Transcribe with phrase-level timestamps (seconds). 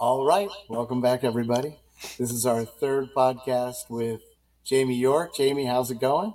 [0.00, 0.48] All right.
[0.70, 1.76] Welcome back, everybody.
[2.16, 4.22] This is our third podcast with
[4.64, 5.34] Jamie York.
[5.36, 6.32] Jamie, how's it going?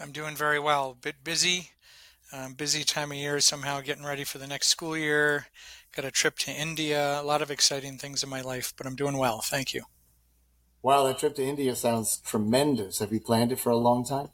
[0.00, 0.90] I'm doing very well.
[0.90, 1.70] A Bit busy,
[2.32, 3.38] um, busy time of year.
[3.38, 5.46] Somehow getting ready for the next school year.
[5.94, 7.20] Got a trip to India.
[7.20, 9.40] A lot of exciting things in my life, but I'm doing well.
[9.40, 9.84] Thank you.
[10.82, 12.98] Wow, that trip to India sounds tremendous.
[12.98, 14.30] Have you planned it for a long time?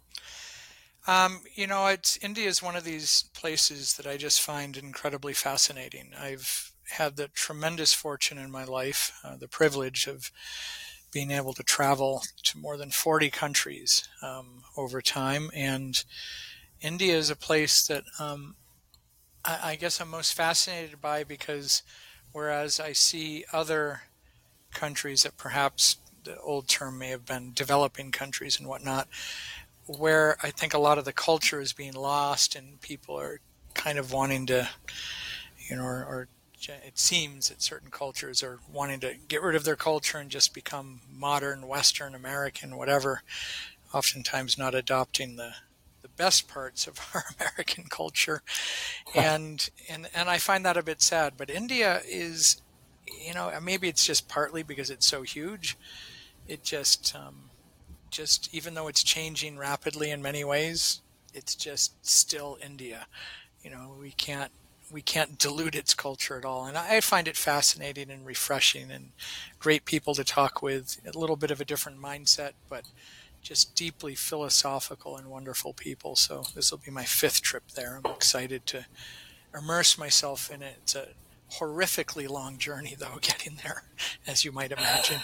[1.06, 5.34] Um, you know, it's India is one of these places that I just find incredibly
[5.34, 6.12] fascinating.
[6.18, 10.30] I've had the tremendous fortune in my life, uh, the privilege of
[11.12, 15.50] being able to travel to more than 40 countries um, over time.
[15.54, 16.02] And
[16.80, 18.54] India is a place that um,
[19.44, 21.82] I, I, guess I'm most fascinated by because
[22.32, 24.02] whereas I see other
[24.72, 29.08] countries that perhaps the old term may have been developing countries and whatnot,
[29.86, 33.40] where I think a lot of the culture is being lost and people are
[33.74, 34.68] kind of wanting to,
[35.68, 36.28] you know, or, or
[36.68, 40.52] it seems that certain cultures are wanting to get rid of their culture and just
[40.54, 43.22] become modern Western American, whatever,
[43.92, 45.54] oftentimes not adopting the
[46.02, 48.42] the best parts of our American culture,
[49.14, 51.34] and and and I find that a bit sad.
[51.36, 52.60] But India is,
[53.06, 55.76] you know, maybe it's just partly because it's so huge.
[56.48, 57.50] It just um,
[58.10, 61.00] just even though it's changing rapidly in many ways,
[61.34, 63.06] it's just still India.
[63.62, 64.50] You know, we can't
[64.90, 66.64] we can't dilute its culture at all.
[66.66, 69.10] And I find it fascinating and refreshing and
[69.58, 72.84] great people to talk with, a little bit of a different mindset, but
[73.42, 76.16] just deeply philosophical and wonderful people.
[76.16, 78.00] So this will be my fifth trip there.
[78.04, 78.86] I'm excited to
[79.56, 80.76] immerse myself in it.
[80.82, 81.08] It's a
[81.52, 83.84] horrifically long journey, though, getting there,
[84.26, 85.20] as you might imagine.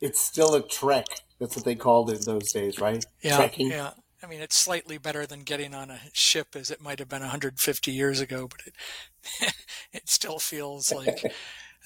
[0.00, 1.06] It's still a trek.
[1.38, 3.04] That's what they called it those days, right?
[3.22, 3.70] Yeah, Trekking.
[3.70, 3.90] yeah.
[4.22, 7.20] I mean, it's slightly better than getting on a ship as it might have been
[7.20, 9.54] 150 years ago, but it
[9.92, 11.24] it still feels like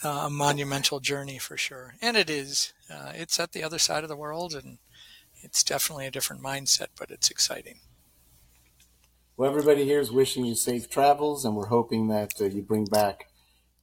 [0.03, 1.95] uh, a monumental journey for sure.
[2.03, 2.73] And it is.
[2.93, 4.79] Uh, it's at the other side of the world, and
[5.43, 7.81] it's definitely a different mindset, but it's exciting.
[9.37, 12.85] Well, everybody here is wishing you safe travels, and we're hoping that uh, you bring
[12.85, 13.29] back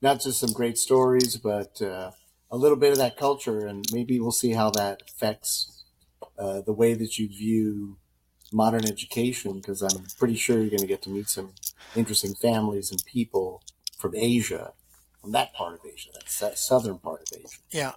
[0.02, 2.12] not just some great stories, but uh,
[2.50, 5.84] a little bit of that culture, and maybe we'll see how that affects
[6.38, 7.98] uh, the way that you view
[8.52, 11.54] modern education because I'm pretty sure you're going to get to meet some
[11.96, 13.64] interesting families and people
[13.98, 14.74] from Asia,
[15.22, 17.58] from that part of Asia, that southern part of Asia.
[17.70, 17.92] Yeah.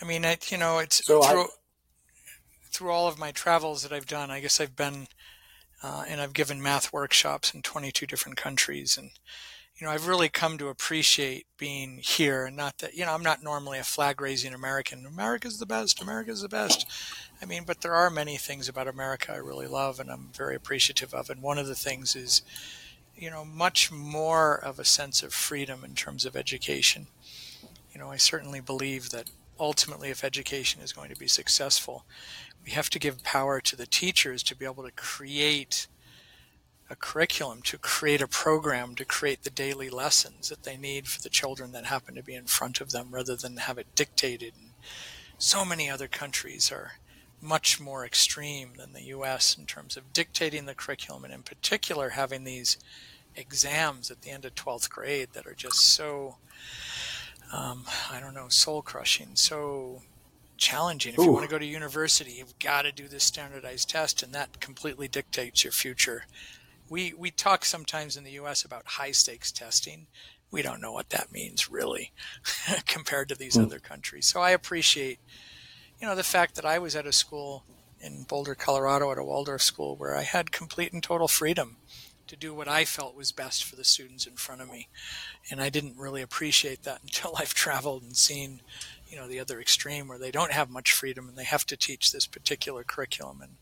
[0.00, 1.46] I mean, I, you know, it's so through, I,
[2.70, 5.08] through all of my travels that I've done, I guess I've been,
[5.82, 8.98] uh, and I've given math workshops in 22 different countries.
[8.98, 9.10] And,
[9.76, 13.22] you know, I've really come to appreciate being here and not that, you know, I'm
[13.22, 15.06] not normally a flag raising American.
[15.06, 16.02] America's the best.
[16.02, 16.86] America's the best.
[17.40, 20.54] I mean, but there are many things about America I really love and I'm very
[20.54, 21.28] appreciative of.
[21.28, 22.42] And one of the things is,
[23.14, 27.08] you know, much more of a sense of freedom in terms of education.
[27.92, 32.04] You know, I certainly believe that ultimately, if education is going to be successful,
[32.64, 35.86] we have to give power to the teachers to be able to create
[36.88, 41.20] a curriculum, to create a program, to create the daily lessons that they need for
[41.20, 44.52] the children that happen to be in front of them rather than have it dictated.
[45.38, 46.92] So many other countries are
[47.46, 52.10] much more extreme than the US in terms of dictating the curriculum and in particular
[52.10, 52.78] having these
[53.34, 56.36] exams at the end of 12th grade that are just so
[57.52, 60.02] um, I don't know, soul crushing, so
[60.56, 61.14] challenging.
[61.14, 61.24] If Ooh.
[61.24, 64.60] you want to go to university, you've got to do this standardized test, and that
[64.60, 66.24] completely dictates your future.
[66.88, 68.64] We we talk sometimes in the U.S.
[68.64, 70.06] about high stakes testing.
[70.50, 72.12] We don't know what that means really,
[72.86, 73.64] compared to these mm.
[73.64, 74.26] other countries.
[74.26, 75.18] So I appreciate
[76.00, 77.64] you know, the fact that I was at a school
[78.00, 81.76] in Boulder, Colorado, at a Waldorf school where I had complete and total freedom
[82.26, 84.88] to do what I felt was best for the students in front of me.
[85.50, 88.60] And I didn't really appreciate that until I've traveled and seen,
[89.08, 91.76] you know, the other extreme where they don't have much freedom and they have to
[91.76, 93.40] teach this particular curriculum.
[93.40, 93.52] And,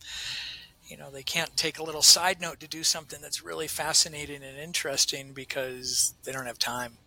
[0.87, 4.43] you know, they can't take a little side note to do something that's really fascinating
[4.43, 6.99] and interesting because they don't have time.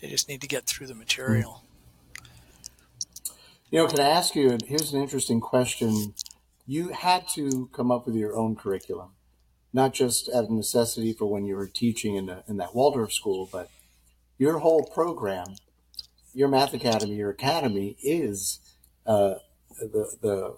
[0.00, 1.62] They just need to get through the material.
[3.70, 4.56] You know, can I ask you?
[4.66, 6.14] Here's an interesting question.
[6.66, 9.10] You had to come up with your own curriculum,
[9.74, 13.12] not just out of necessity for when you were teaching in, the, in that Waldorf
[13.12, 13.68] school, but
[14.38, 15.48] your whole program,
[16.32, 18.58] your math academy, your academy is
[19.04, 19.34] uh,
[19.78, 20.56] the, the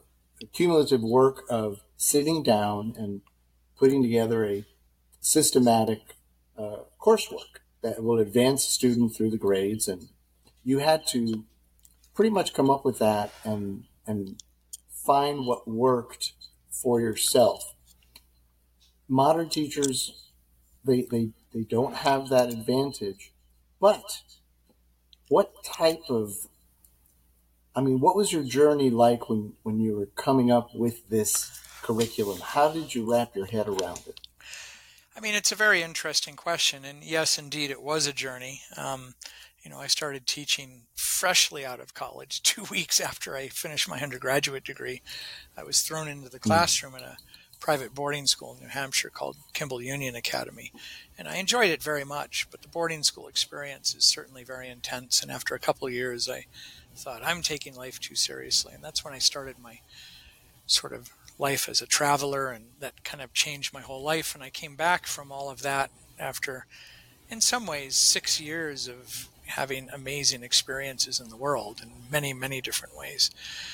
[0.53, 3.23] cumulative work of sitting down and
[3.77, 4.65] putting together a
[5.19, 6.15] systematic
[6.57, 9.89] uh, coursework that will advance the student through the grades.
[9.89, 10.11] And
[10.63, 11.45] you had to
[12.15, 14.43] pretty much come up with that and and
[14.91, 16.33] find what worked
[16.71, 17.75] for yourself.
[19.09, 20.29] Modern teachers,
[20.85, 23.33] they they they don't have that advantage,
[23.81, 24.23] but
[25.29, 26.33] what type of
[27.75, 31.61] I mean, what was your journey like when, when you were coming up with this
[31.83, 32.41] curriculum?
[32.43, 34.21] How did you wrap your head around it?
[35.17, 36.85] I mean, it's a very interesting question.
[36.85, 38.63] And yes, indeed, it was a journey.
[38.77, 39.15] Um,
[39.63, 44.01] you know, I started teaching freshly out of college, two weeks after I finished my
[44.01, 45.03] undergraduate degree.
[45.57, 46.49] I was thrown into the hmm.
[46.49, 47.17] classroom in a
[47.61, 50.73] private boarding school in New Hampshire called Kimball Union Academy.
[51.19, 55.23] And I enjoyed it very much, but the boarding school experience is certainly very intense.
[55.23, 56.47] And after a couple of years, I
[56.97, 58.73] thought, I'm taking life too seriously.
[58.75, 59.81] And that's when I started my
[60.67, 64.35] sort of life as a traveler, and that kind of changed my whole life.
[64.35, 66.67] And I came back from all of that after,
[67.29, 72.61] in some ways, six years of having amazing experiences in the world in many, many
[72.61, 73.31] different ways.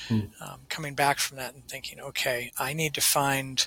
[0.09, 0.29] Mm.
[0.41, 3.65] Um, coming back from that and thinking, okay, I need to find,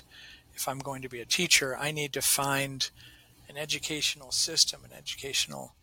[0.55, 2.89] if I'm going to be a teacher, I need to find
[3.49, 5.73] an educational system, an educational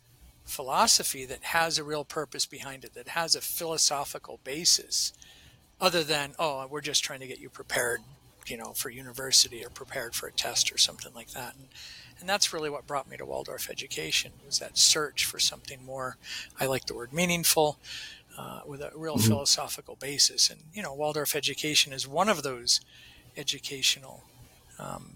[0.44, 5.12] philosophy that has a real purpose behind it, that has a philosophical basis,
[5.80, 8.00] other than, oh, we're just trying to get you prepared,
[8.46, 11.54] you know, for university or prepared for a test or something like that.
[11.54, 11.68] And,
[12.20, 16.16] and that's really what brought me to Waldorf education was that search for something more,
[16.60, 17.78] I like the word meaningful,
[18.36, 19.28] uh, with a real mm-hmm.
[19.28, 20.50] philosophical basis.
[20.50, 22.80] And, you know, Waldorf education is one of those
[23.36, 24.24] educational
[24.78, 25.14] um,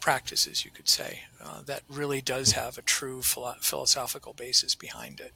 [0.00, 5.20] practices, you could say, uh, that really does have a true philo- philosophical basis behind
[5.20, 5.32] it.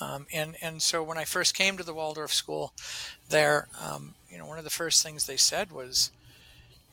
[0.00, 2.74] Um, and and so when I first came to the Waldorf school,
[3.30, 6.10] there, um, you know, one of the first things they said was,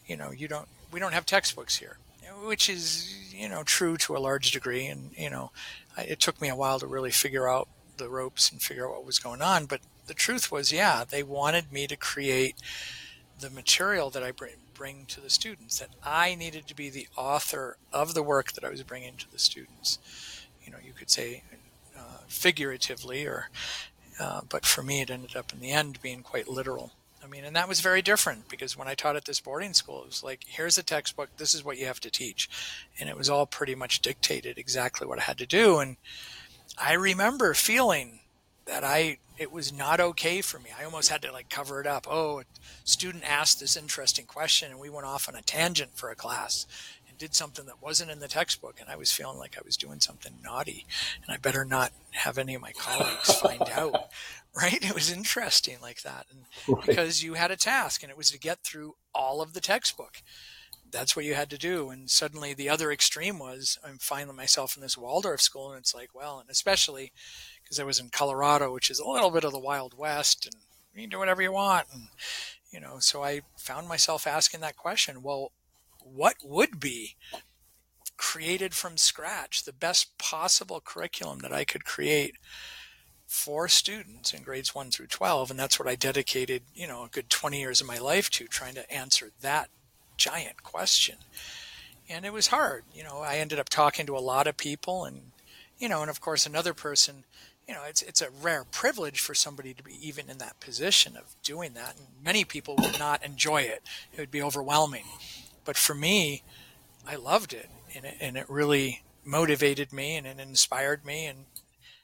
[0.07, 1.97] you know, you don't, we don't have textbooks here,
[2.45, 4.85] which is, you know, true to a large degree.
[4.85, 5.51] And you know,
[5.97, 7.67] I, it took me a while to really figure out
[7.97, 9.65] the ropes and figure out what was going on.
[9.65, 12.55] But the truth was, yeah, they wanted me to create
[13.39, 17.07] the material that I bring, bring to the students, that I needed to be the
[17.15, 19.99] author of the work that I was bringing to the students.
[20.63, 21.43] You know, you could say
[21.97, 23.49] uh, figuratively, or
[24.19, 26.91] uh, but for me, it ended up in the end being quite literal.
[27.23, 30.01] I mean, and that was very different because when I taught at this boarding school,
[30.03, 32.49] it was like, here's a textbook, this is what you have to teach.
[32.99, 35.79] And it was all pretty much dictated exactly what I had to do.
[35.79, 35.97] And
[36.77, 38.21] I remember feeling
[38.65, 40.69] that I it was not okay for me.
[40.77, 42.05] I almost had to like cover it up.
[42.07, 42.43] Oh, a
[42.83, 46.67] student asked this interesting question and we went off on a tangent for a class
[47.21, 49.99] did something that wasn't in the textbook and I was feeling like I was doing
[49.99, 50.87] something naughty
[51.21, 54.09] and I better not have any of my colleagues find out.
[54.57, 54.83] Right?
[54.83, 56.25] It was interesting like that.
[56.31, 56.83] And right.
[56.83, 60.23] because you had a task and it was to get through all of the textbook
[60.89, 61.89] that's what you had to do.
[61.89, 65.95] And suddenly the other extreme was I'm finding myself in this Waldorf school, and it's
[65.95, 67.13] like, well, and especially
[67.63, 70.55] because I was in Colorado, which is a little bit of the Wild West, and
[70.93, 71.87] you can do whatever you want.
[71.93, 72.07] And,
[72.73, 75.53] you know, so I found myself asking that question well,
[76.03, 77.15] what would be
[78.17, 82.35] created from scratch, the best possible curriculum that I could create
[83.25, 87.07] for students in grades 1 through 12 and that's what I dedicated, you know, a
[87.07, 89.69] good 20 years of my life to trying to answer that
[90.17, 91.15] giant question.
[92.09, 95.05] And it was hard, you know, I ended up talking to a lot of people
[95.05, 95.31] and
[95.79, 97.23] you know, and of course another person
[97.67, 101.15] you know, it's it's a rare privilege for somebody to be even in that position
[101.15, 101.95] of doing that.
[101.97, 103.81] And many people would not enjoy it;
[104.11, 105.05] it would be overwhelming.
[105.65, 106.43] But for me,
[107.07, 111.25] I loved it, and it, and it really motivated me and it inspired me.
[111.25, 111.45] And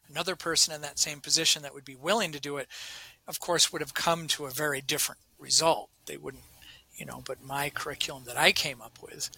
[0.10, 2.68] another person in that same position that would be willing to do it,
[3.28, 5.90] of course, would have come to a very different result.
[6.06, 6.44] They wouldn't,
[6.96, 7.24] you know.
[7.26, 9.30] But my curriculum that I came up with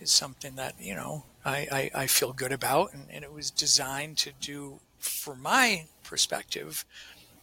[0.00, 3.50] is something that you know I, I, I feel good about, and, and it was
[3.50, 6.84] designed to do from my perspective,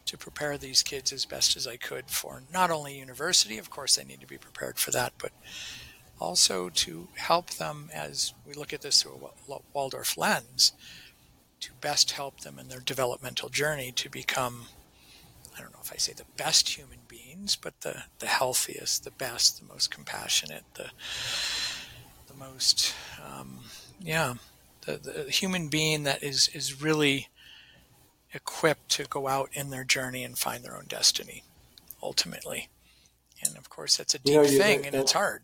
[0.05, 3.95] to prepare these kids as best as I could for not only university, of course,
[3.95, 5.31] they need to be prepared for that, but
[6.19, 10.73] also to help them as we look at this through a Waldorf lens,
[11.61, 14.65] to best help them in their developmental journey to become,
[15.57, 19.11] I don't know if I say the best human beings, but the, the healthiest, the
[19.11, 20.89] best, the most compassionate, the,
[22.27, 22.93] the most,
[23.25, 23.59] um,
[23.99, 24.35] yeah,
[24.85, 27.27] the, the human being that is, is really
[28.33, 31.43] equipped to go out in their journey and find their own destiny
[32.01, 32.69] ultimately.
[33.43, 35.43] And of course, that's a deep you know, thing and it's hard.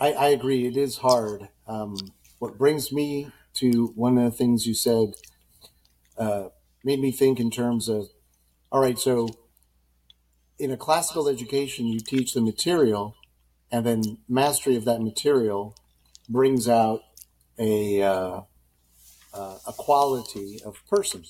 [0.00, 0.66] I, I, agree.
[0.66, 1.48] It is hard.
[1.66, 1.96] Um,
[2.38, 5.14] what brings me to one of the things you said
[6.16, 6.48] uh,
[6.84, 8.08] made me think in terms of
[8.70, 9.28] all right, so
[10.58, 13.16] in a classical education, you teach the material,
[13.72, 15.74] and then mastery of that material
[16.28, 17.00] brings out
[17.58, 18.40] a uh,
[19.32, 21.24] uh, a quality of person.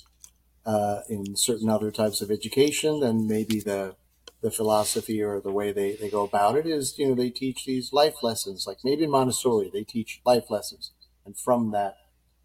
[0.67, 3.97] Uh, in certain other types of education, then maybe the
[4.40, 7.64] the philosophy or the way they, they go about it is, you know, they teach
[7.64, 8.66] these life lessons.
[8.66, 10.92] Like maybe in Montessori, they teach life lessons,
[11.25, 11.97] and from that,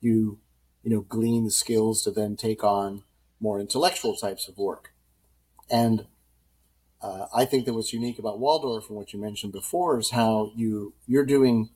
[0.02, 0.40] you
[0.84, 3.04] you know, glean the skills to then take on
[3.40, 4.94] more intellectual types of work.
[5.70, 6.08] And
[7.02, 10.52] uh, I think that what's unique about Waldorf and what you mentioned before is how
[10.56, 11.70] you you're doing,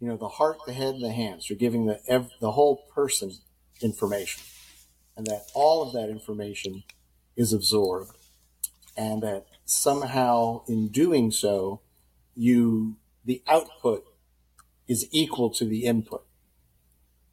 [0.00, 1.48] you know, the heart, the head, and the hands.
[1.48, 3.32] You're giving the ev- the whole person
[3.80, 4.42] information,
[5.16, 6.84] and that all of that information
[7.36, 8.16] is absorbed,
[8.96, 11.80] and that somehow in doing so,
[12.34, 14.04] you the output
[14.88, 16.24] is equal to the input.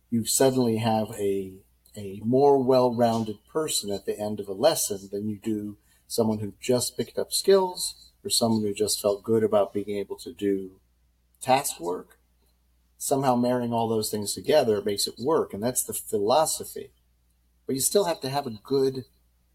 [0.09, 1.53] You suddenly have a
[1.97, 6.53] a more well-rounded person at the end of a lesson than you do someone who
[6.61, 10.71] just picked up skills or someone who just felt good about being able to do
[11.41, 12.17] task work.
[12.97, 16.91] Somehow marrying all those things together makes it work, and that's the philosophy.
[17.65, 19.05] But you still have to have a good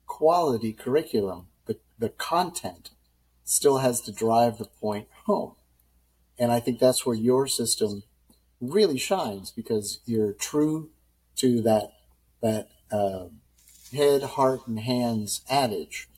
[0.06, 1.48] quality curriculum.
[1.66, 2.90] The, the content
[3.44, 5.54] still has to drive the point home.
[6.38, 8.02] And I think that's where your system
[8.60, 10.90] really shines because you're true
[11.36, 11.92] to that
[12.40, 13.26] that uh,
[13.92, 16.08] head, heart, and hands adage.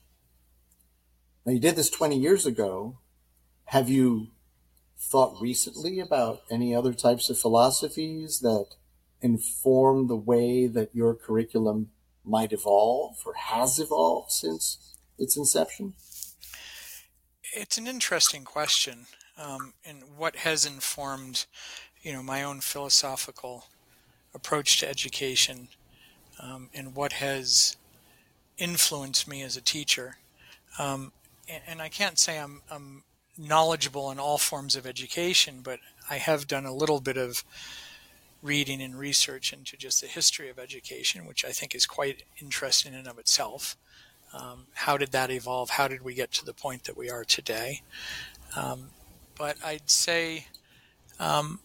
[1.44, 2.98] Now you did this 20 years ago.
[3.66, 4.28] Have you
[4.98, 8.74] thought recently about any other types of philosophies that
[9.20, 11.90] inform the way that your curriculum
[12.24, 15.94] might evolve or has evolved since its inception?
[17.52, 19.06] It's an interesting question,
[19.38, 21.46] um, and what has informed,
[22.02, 23.66] you know, my own philosophical
[24.34, 25.68] approach to education,
[26.40, 27.76] um, and what has
[28.58, 30.16] influenced me as a teacher.
[30.78, 31.12] Um,
[31.48, 33.02] and, and, I can't say I'm, I'm
[33.38, 35.80] knowledgeable in all forms of education, but
[36.10, 37.44] I have done a little bit of
[38.42, 42.92] reading and research into just the history of education, which I think is quite interesting
[42.92, 43.76] in and of itself.
[44.36, 45.70] Um, how did that evolve?
[45.70, 47.82] How did we get to the point that we are today?
[48.54, 48.88] Um,
[49.36, 50.46] but I'd say,
[51.18, 51.60] um,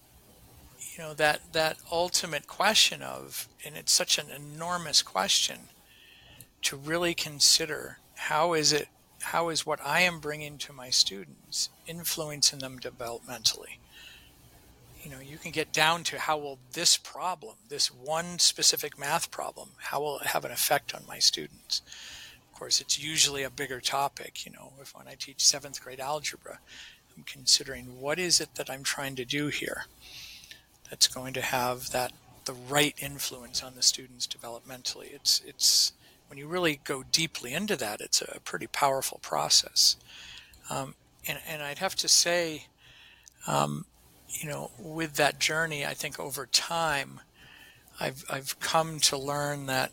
[0.93, 5.69] you know, that that ultimate question of, and it's such an enormous question,
[6.63, 8.87] to really consider how is it,
[9.21, 13.77] how is what I am bringing to my students influencing them developmentally?
[15.03, 19.31] you know you can get down to how will this problem this one specific math
[19.31, 21.81] problem how will it have an effect on my students
[22.61, 24.45] course, it's usually a bigger topic.
[24.45, 26.59] You know, if when I teach seventh grade algebra,
[27.17, 29.85] I'm considering what is it that I'm trying to do here
[30.87, 32.13] that's going to have that
[32.45, 35.11] the right influence on the students developmentally.
[35.11, 35.93] It's it's
[36.27, 39.95] when you really go deeply into that, it's a pretty powerful process.
[40.69, 40.93] Um,
[41.27, 42.67] and and I'd have to say,
[43.47, 43.85] um,
[44.29, 47.21] you know, with that journey, I think over time,
[47.99, 49.91] I've I've come to learn that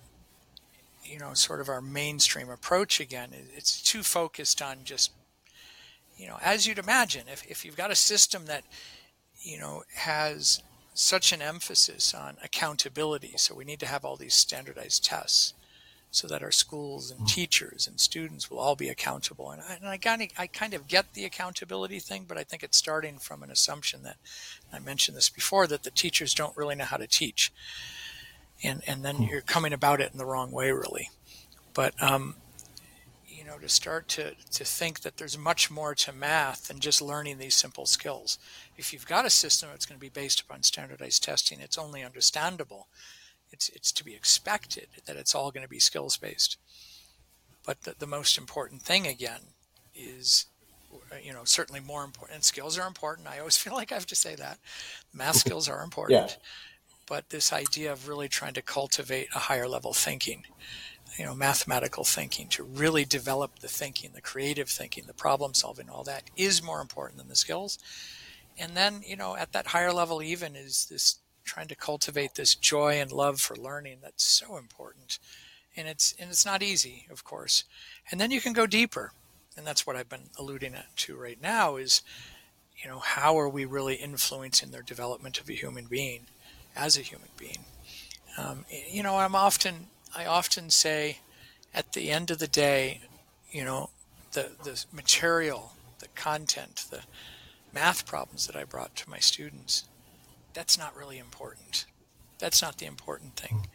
[1.09, 3.31] you know, sort of our mainstream approach again.
[3.57, 5.13] It's too focused on just,
[6.17, 8.65] you know, as you'd imagine, if, if you've got a system that,
[9.41, 10.63] you know, has
[10.95, 15.55] such an emphasis on accountability, so we need to have all these standardized tests
[16.11, 17.27] so that our schools and mm-hmm.
[17.27, 19.51] teachers and students will all be accountable.
[19.51, 22.45] And I, and I, kind of, I kind of get the accountability thing, but I
[22.45, 24.17] think it's starting from an assumption that
[24.73, 27.53] I mentioned this before that the teachers don't really know how to teach
[28.63, 29.23] and and then hmm.
[29.25, 31.11] you're coming about it in the wrong way, really.
[31.75, 32.37] But um,
[33.27, 37.01] you know, to start to to think that there's much more to math than just
[37.01, 38.39] learning these simple skills.
[38.77, 42.03] If you've got a system that's going to be based upon standardized testing, it's only
[42.03, 42.89] understandable.
[43.51, 46.59] It's it's to be expected that it's all going to be skills based.
[47.65, 49.41] But the, the most important thing again
[49.95, 50.47] is
[51.23, 54.07] you know certainly more important and skills are important i always feel like i have
[54.07, 54.59] to say that
[55.13, 56.39] math skills are important
[57.09, 60.45] but this idea of really trying to cultivate a higher level thinking,
[61.19, 65.89] you know, mathematical thinking, to really develop the thinking, the creative thinking, the problem solving,
[65.89, 67.79] all that is more important than the skills.
[68.59, 72.55] And then, you know, at that higher level, even is this trying to cultivate this
[72.55, 75.19] joy and love for learning that's so important.
[75.77, 77.65] And it's and it's not easy, of course.
[78.11, 79.13] And then you can go deeper.
[79.57, 82.03] And that's what I've been alluding to right now is,
[82.83, 86.27] you know, how are we really influencing their development of a human being?
[86.79, 87.65] As a human being.
[88.39, 91.19] Um, you know, I'm often I often say,
[91.75, 93.03] at the end of the day,
[93.51, 93.91] you know,
[94.33, 97.03] the the material, the content, the
[97.73, 99.85] math problems that I brought to my students,
[100.55, 101.85] that's not really important.
[102.39, 103.67] That's not the important thing.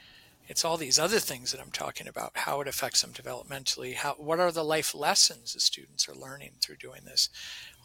[0.47, 4.13] It's all these other things that I'm talking about, how it affects them developmentally, how
[4.15, 7.29] what are the life lessons the students are learning through doing this.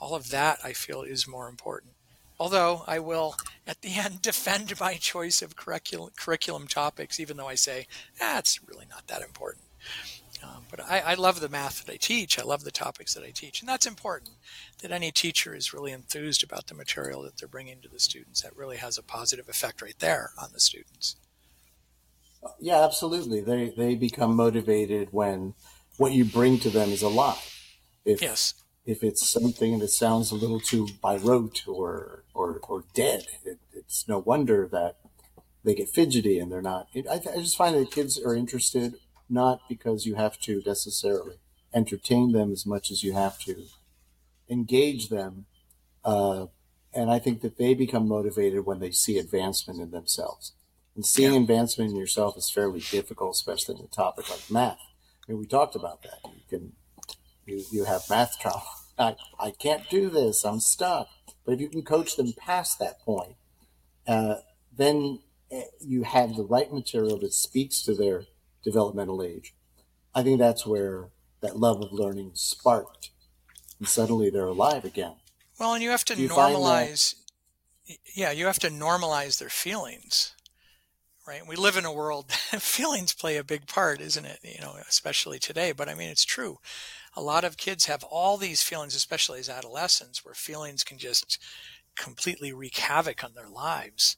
[0.00, 1.92] All of that I feel is more important.
[2.40, 3.34] Although I will,
[3.66, 7.86] at the end, defend my choice of curriculum, curriculum topics, even though I say,
[8.20, 9.64] ah, really not that important.
[10.42, 12.38] Um, but I, I, love the math that I teach.
[12.38, 13.60] I love the topics that I teach.
[13.60, 14.36] And that's important
[14.82, 18.42] that any teacher is really enthused about the material that they're bringing to the students.
[18.42, 21.16] That really has a positive effect right there on the students.
[22.60, 23.40] Yeah, absolutely.
[23.40, 25.54] They they become motivated when
[25.96, 27.54] what you bring to them is alive.
[28.04, 28.54] If yes.
[28.86, 33.58] if it's something that sounds a little too by rote or or or dead, it,
[33.74, 34.96] it's no wonder that
[35.64, 36.86] they get fidgety and they're not.
[36.94, 38.94] I, I just find that kids are interested
[39.28, 41.36] not because you have to necessarily
[41.74, 43.64] entertain them as much as you have to
[44.48, 45.46] engage them.
[46.04, 46.46] Uh,
[46.94, 50.52] and I think that they become motivated when they see advancement in themselves.
[50.94, 51.40] And seeing yeah.
[51.40, 54.78] advancement in yourself is fairly difficult, especially in a topic like math.
[55.28, 56.20] I mean, we talked about that.
[56.24, 56.72] You can,
[57.44, 58.62] you, you have math trouble.
[58.98, 60.44] I, I can't do this.
[60.44, 61.08] I'm stuck.
[61.48, 63.36] But if you can coach them past that point,
[64.06, 64.34] uh,
[64.76, 68.24] then eh, you have the right material that speaks to their
[68.62, 69.54] developmental age.
[70.14, 71.08] I think that's where
[71.40, 73.12] that love of learning sparked,
[73.78, 75.14] and suddenly they're alive again.
[75.58, 77.14] Well, and you have to you normalize.
[78.14, 80.34] Yeah, you have to normalize their feelings,
[81.26, 81.48] right?
[81.48, 84.40] We live in a world feelings play a big part, isn't it?
[84.42, 85.72] You know, especially today.
[85.72, 86.58] But I mean, it's true.
[87.18, 91.42] A lot of kids have all these feelings, especially as adolescents, where feelings can just
[91.96, 94.16] completely wreak havoc on their lives.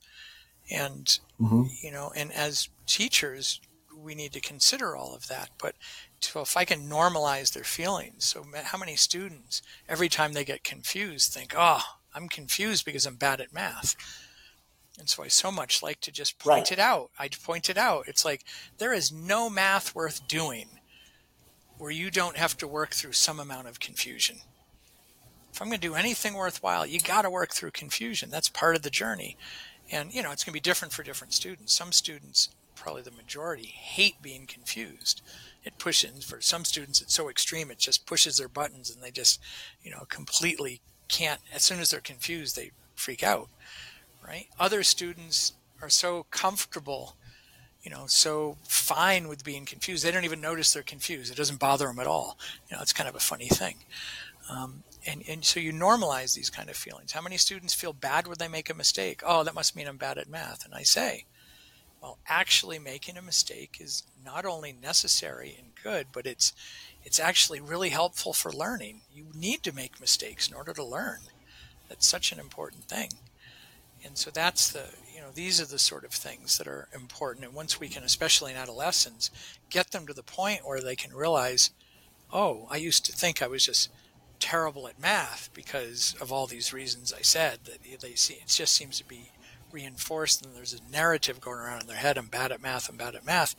[0.71, 1.07] And
[1.41, 1.63] mm-hmm.
[1.83, 3.59] you know, and as teachers,
[3.97, 5.49] we need to consider all of that.
[5.59, 5.77] But
[6.21, 10.63] so if I can normalize their feelings, so how many students every time they get
[10.63, 11.83] confused think, "Oh,
[12.15, 13.97] I'm confused because I'm bad at math."
[14.99, 16.73] And so I so much like to just point right.
[16.73, 17.13] it out.
[17.19, 18.09] I point it out.
[18.09, 18.45] It's like
[18.77, 20.80] there is no math worth doing
[21.81, 24.37] where you don't have to work through some amount of confusion.
[25.53, 28.31] If I'm going to do anything worthwhile, you got to work through confusion.
[28.31, 29.37] That's part of the journey.
[29.91, 31.73] And, you know, it's going to be different for different students.
[31.73, 35.23] Some students, probably the majority, hate being confused
[35.65, 39.11] it pushes for some students it's so extreme it just pushes their buttons and they
[39.11, 39.41] just
[39.83, 43.49] you know completely can't as soon as they're confused they freak out
[44.27, 47.17] right other students are so comfortable
[47.83, 50.05] you know so fine with being confused.
[50.05, 51.33] They don't even notice they're confused.
[51.33, 52.39] It doesn't bother them at all.
[52.69, 53.77] You know it's kind of a funny thing.
[54.51, 57.13] Um, and, and so you normalize these kind of feelings.
[57.13, 59.23] How many students feel bad when they make a mistake?
[59.25, 60.65] Oh that must mean i'm bad at math.
[60.65, 61.25] And i say
[62.03, 66.53] well actually making a mistake is not only necessary and good but it's
[67.05, 69.01] it's actually really helpful for learning.
[69.13, 71.21] You need to make mistakes in order to learn.
[71.89, 73.11] That's such an important thing.
[74.05, 74.91] And so that's the
[75.31, 77.47] know these are the sort of things that are important.
[77.47, 79.31] And once we can especially in adolescents
[79.71, 81.71] get them to the point where they can realize
[82.33, 83.91] oh i used to think i was just
[84.39, 88.73] terrible at math because of all these reasons i said that they see it just
[88.73, 89.31] seems to be
[89.73, 92.97] reinforced and there's a narrative going around in their head i'm bad at math i'm
[92.97, 93.55] bad at math.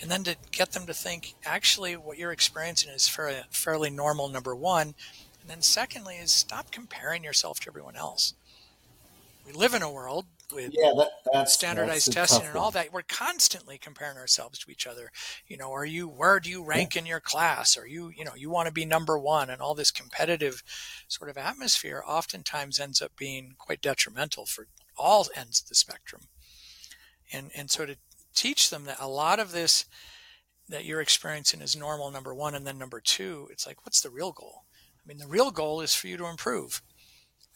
[0.00, 4.28] And then to get them to think actually what you're experiencing is fairly, fairly normal
[4.28, 4.94] number one.
[5.40, 8.34] And then secondly is stop comparing yourself to everyone else.
[9.46, 12.92] We live in a world with yeah, that, that's, standardized that's testing and all that
[12.92, 15.10] we're constantly comparing ourselves to each other
[15.46, 17.00] you know are you where do you rank yeah.
[17.00, 19.74] in your class are you you know you want to be number one and all
[19.74, 20.62] this competitive
[21.06, 26.22] sort of atmosphere oftentimes ends up being quite detrimental for all ends of the spectrum.
[27.32, 27.96] And, and so to
[28.34, 29.84] teach them that a lot of this
[30.68, 32.54] that you're experiencing is normal, number one.
[32.54, 34.64] And then number two, it's like, what's the real goal?
[35.02, 36.82] I mean, the real goal is for you to improve,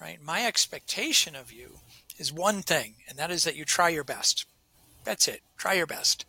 [0.00, 0.18] right?
[0.20, 1.80] My expectation of you
[2.22, 4.46] is one thing, and that is that you try your best.
[5.02, 5.40] That's it.
[5.56, 6.24] Try your best.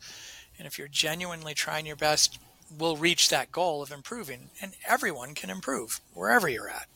[0.58, 2.40] And if you're genuinely trying your best,
[2.76, 4.50] we'll reach that goal of improving.
[4.60, 6.88] And everyone can improve wherever you're at.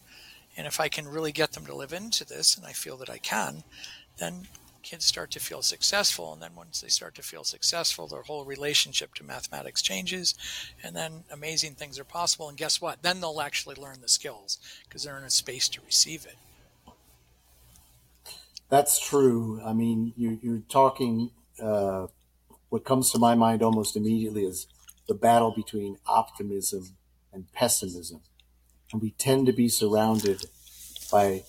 [0.57, 3.09] And if I can really get them to live into this, and I feel that
[3.09, 3.63] I can,
[4.17, 4.47] then
[4.81, 8.45] kids start to feel successful and then once they start to feel successful their whole
[8.45, 10.33] relationship to mathematics changes
[10.81, 14.59] and then amazing things are possible and guess what then they'll actually learn the skills
[14.87, 16.37] because they're in a space to receive it
[18.69, 22.07] that's true i mean you, you're talking uh,
[22.69, 24.67] what comes to my mind almost immediately is
[25.07, 26.95] the battle between optimism
[27.33, 28.21] and pessimism
[28.91, 30.45] and we tend to be surrounded
[31.11, 31.43] by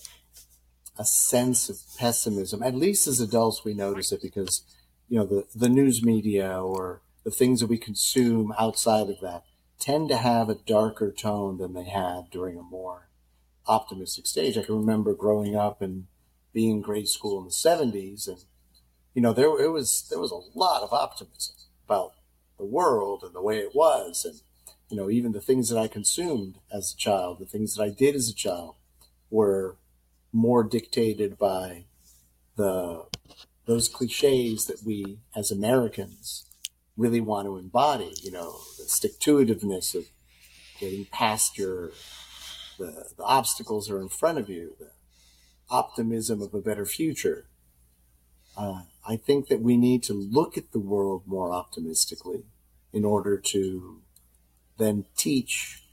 [0.97, 2.61] a sense of pessimism.
[2.61, 4.63] At least as adults, we notice it because,
[5.07, 9.43] you know, the, the news media or the things that we consume outside of that
[9.79, 13.07] tend to have a darker tone than they had during a more
[13.65, 14.57] optimistic stage.
[14.57, 16.07] I can remember growing up and
[16.53, 18.43] being in grade school in the 70s and,
[19.13, 22.13] you know, there, it was, there was a lot of optimism about
[22.57, 24.25] the world and the way it was.
[24.25, 24.41] And,
[24.89, 27.89] you know, even the things that I consumed as a child, the things that I
[27.89, 28.75] did as a child
[29.29, 29.77] were
[30.31, 31.85] more dictated by
[32.55, 33.05] the
[33.65, 36.45] those cliches that we as Americans
[36.97, 38.13] really want to embody.
[38.21, 40.05] You know, the stick to itiveness of
[40.79, 41.91] getting past your
[42.79, 44.91] the, the obstacles are in front of you, the
[45.69, 47.45] optimism of a better future.
[48.57, 52.43] uh, I think that we need to look at the world more optimistically
[52.91, 54.01] in order to
[54.77, 55.83] then teach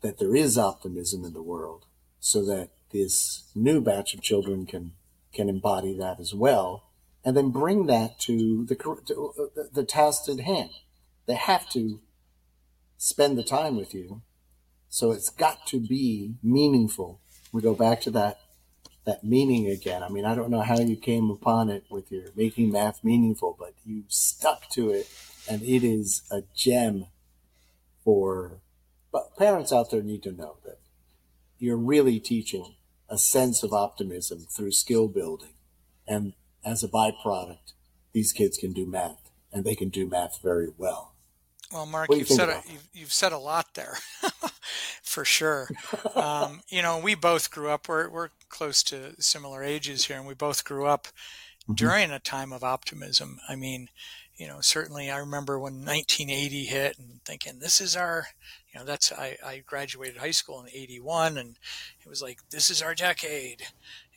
[0.00, 1.86] that there is optimism in the world
[2.20, 4.92] so that this new batch of children can
[5.32, 6.84] can embody that as well
[7.24, 10.70] and then bring that to the to uh, the task at hand
[11.26, 12.00] they have to
[12.96, 14.22] spend the time with you
[14.88, 17.20] so it's got to be meaningful
[17.52, 18.40] we go back to that
[19.06, 22.24] that meaning again i mean i don't know how you came upon it with your
[22.36, 25.08] making math meaningful but you stuck to it
[25.48, 27.06] and it is a gem
[28.04, 28.58] for
[29.12, 30.78] but parents out there need to know that
[31.58, 32.74] you're really teaching
[33.08, 35.54] a sense of optimism through skill building.
[36.06, 37.72] And as a byproduct,
[38.12, 41.14] these kids can do math and they can do math very well.
[41.72, 43.98] Well, Mark, you you've said a, you've, you've, said a lot there,
[45.02, 45.68] for sure.
[46.14, 47.88] Um, you know, we both grew up.
[47.88, 51.08] We're we're close to similar ages here, and we both grew up
[51.62, 51.74] mm-hmm.
[51.74, 53.40] during a time of optimism.
[53.48, 53.88] I mean,
[54.36, 58.26] you know, certainly I remember when 1980 hit and thinking, this is our,
[58.72, 61.58] you know, that's, I, I graduated high school in 81 and
[62.04, 63.62] it was like, this is our decade.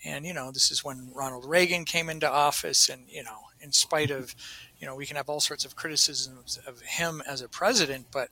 [0.04, 3.72] And, you know, this is when Ronald Reagan came into office and, you know, in
[3.72, 4.36] spite of,
[4.78, 8.30] you know, we can have all sorts of criticisms of him as a president, but,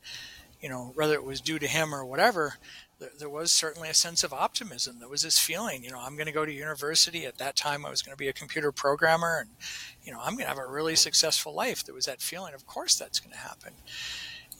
[0.61, 2.55] you know, whether it was due to him or whatever,
[3.19, 4.97] there was certainly a sense of optimism.
[4.99, 7.25] There was this feeling, you know, I'm going to go to university.
[7.25, 9.49] At that time, I was going to be a computer programmer, and
[10.03, 11.83] you know, I'm going to have a really successful life.
[11.83, 12.53] There was that feeling.
[12.53, 13.73] Of course, that's going to happen.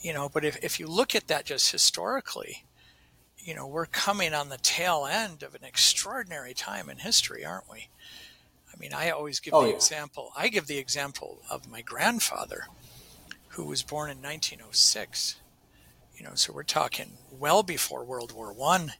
[0.00, 2.64] You know, but if if you look at that just historically,
[3.38, 7.68] you know, we're coming on the tail end of an extraordinary time in history, aren't
[7.68, 7.88] we?
[8.72, 9.74] I mean, I always give oh, the yeah.
[9.74, 10.32] example.
[10.36, 12.66] I give the example of my grandfather,
[13.48, 15.36] who was born in 1906
[16.18, 18.92] you know, so we're talking well before World War One,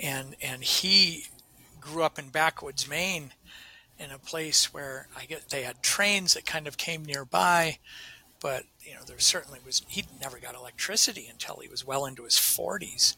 [0.00, 1.26] and and he
[1.80, 3.32] grew up in backwoods Maine,
[3.98, 7.78] in a place where I get they had trains that kind of came nearby,
[8.40, 12.24] but you know there certainly was he never got electricity until he was well into
[12.24, 13.16] his 40s,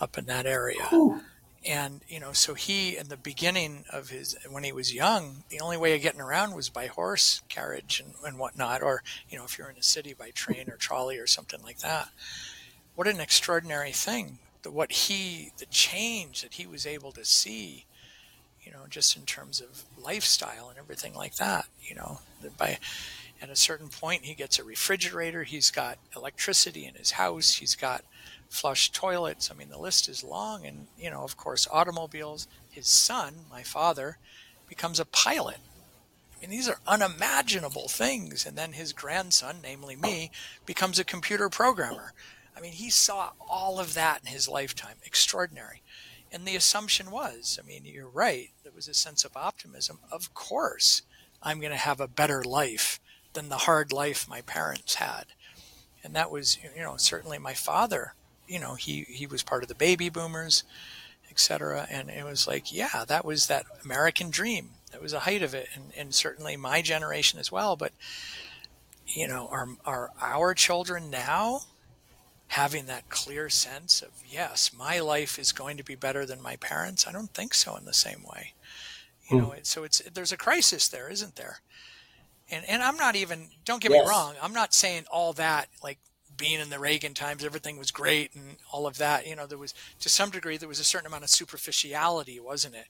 [0.00, 0.88] up in that area.
[0.92, 1.20] Ooh.
[1.66, 5.60] And you know, so he in the beginning of his when he was young, the
[5.60, 9.44] only way of getting around was by horse carriage and, and whatnot, or you know,
[9.44, 12.10] if you're in a city by train or trolley or something like that
[12.98, 17.86] what an extraordinary thing that what he the change that he was able to see
[18.60, 22.76] you know just in terms of lifestyle and everything like that you know that by
[23.40, 27.76] at a certain point he gets a refrigerator he's got electricity in his house he's
[27.76, 28.02] got
[28.48, 32.88] flush toilets i mean the list is long and you know of course automobiles his
[32.88, 34.18] son my father
[34.68, 35.58] becomes a pilot
[36.36, 38.46] I mean, these are unimaginable things.
[38.46, 40.30] And then his grandson, namely me,
[40.66, 42.12] becomes a computer programmer.
[42.58, 44.96] I mean, he saw all of that in his lifetime.
[45.04, 45.82] Extraordinary.
[46.32, 50.00] And the assumption was, I mean, you're right, there was a sense of optimism.
[50.10, 51.02] Of course,
[51.42, 53.00] I'm going to have a better life
[53.32, 55.26] than the hard life my parents had.
[56.02, 58.14] And that was, you know, certainly my father,
[58.46, 60.64] you know, he, he was part of the baby boomers,
[61.30, 61.86] etc.
[61.90, 64.70] And it was like, yeah, that was that American dream.
[64.90, 65.68] That was the height of it.
[65.74, 67.76] And, and certainly my generation as well.
[67.76, 67.92] But,
[69.06, 71.62] you know, are, are our children now
[72.48, 76.56] having that clear sense of yes my life is going to be better than my
[76.56, 78.54] parents i don't think so in the same way
[79.30, 79.40] you mm.
[79.40, 81.60] know so it's there's a crisis there isn't there
[82.50, 84.04] and and i'm not even don't get yes.
[84.04, 85.98] me wrong i'm not saying all that like
[86.36, 89.58] being in the reagan times everything was great and all of that you know there
[89.58, 92.86] was to some degree there was a certain amount of superficiality wasn't it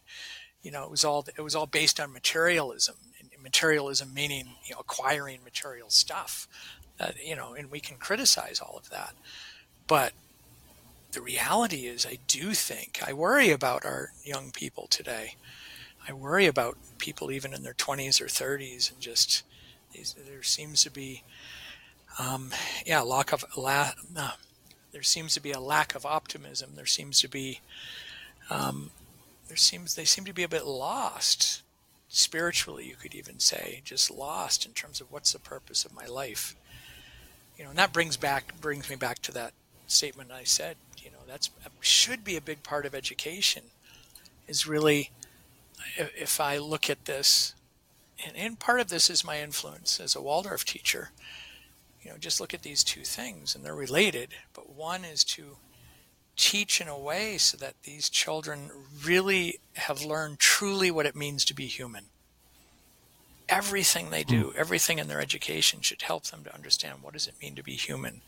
[0.63, 2.95] you know it was all it was all based on materialism
[3.43, 6.47] materialism meaning you know acquiring material stuff
[7.01, 9.15] uh, you know and we can criticize all of that
[9.87, 10.13] but
[11.13, 15.37] the reality is, I do think I worry about our young people today.
[16.07, 19.43] I worry about people even in their 20s or 30s, and just
[19.95, 21.23] there seems to be,
[22.19, 22.51] um,
[22.85, 24.33] yeah, lack of la, uh,
[24.93, 26.73] there seems to be a lack of optimism.
[26.77, 27.61] There seems to be,
[28.51, 28.91] um,
[29.49, 31.63] there seems they seem to be a bit lost
[32.09, 32.87] spiritually.
[32.87, 36.55] You could even say just lost in terms of what's the purpose of my life.
[37.59, 39.53] You know, and that brings back brings me back to that
[39.89, 43.65] statement I said, you know, that's should be a big part of education.
[44.47, 45.11] Is really,
[45.97, 47.55] if I look at this,
[48.25, 51.11] and, and part of this is my influence as a Waldorf teacher.
[52.03, 54.31] You know, just look at these two things, and they're related.
[54.55, 55.59] But one is to
[56.37, 58.71] teach in a way so that these children
[59.05, 62.05] really have learned truly what it means to be human.
[63.49, 64.59] Everything they do, hmm.
[64.59, 67.73] everything in their education should help them to understand what does it mean to be
[67.73, 68.21] human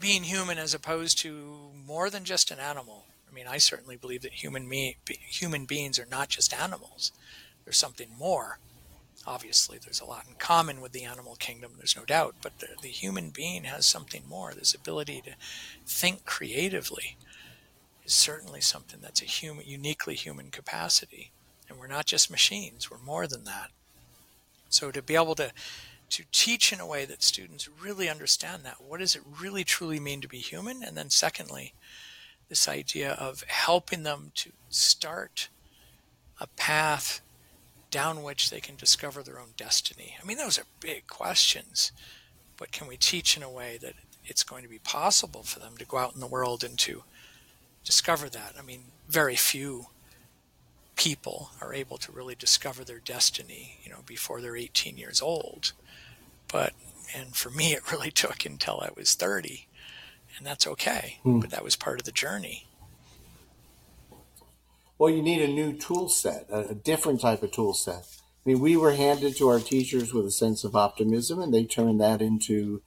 [0.00, 3.06] being human as opposed to more than just an animal.
[3.26, 7.12] I mean, I certainly believe that human me, human beings are not just animals.
[7.64, 8.58] There's something more.
[9.26, 12.68] Obviously, there's a lot in common with the animal kingdom, there's no doubt, but the,
[12.82, 14.52] the human being has something more.
[14.52, 15.36] This ability to
[15.86, 17.16] think creatively
[18.04, 21.32] is certainly something that's a human, uniquely human capacity.
[21.68, 23.70] And we're not just machines, we're more than that.
[24.74, 25.52] So to be able to
[26.10, 28.76] to teach in a way that students really understand that.
[28.80, 30.82] What does it really truly mean to be human?
[30.84, 31.74] And then secondly,
[32.48, 35.48] this idea of helping them to start
[36.40, 37.20] a path
[37.90, 40.16] down which they can discover their own destiny.
[40.22, 41.90] I mean, those are big questions,
[42.56, 45.76] but can we teach in a way that it's going to be possible for them
[45.78, 47.02] to go out in the world and to
[47.84, 48.54] discover that?
[48.58, 49.86] I mean, very few
[50.96, 55.72] people are able to really discover their destiny, you know, before they're 18 years old.
[56.50, 56.72] But
[57.16, 59.66] and for me, it really took until I was 30,
[60.36, 61.18] and that's okay.
[61.22, 61.40] Hmm.
[61.40, 62.66] But that was part of the journey.
[64.98, 68.06] Well, you need a new tool set, a, different type of tool set.
[68.46, 71.64] I mean, we were handed to our teachers with a sense of optimism, and they
[71.64, 72.80] turned that into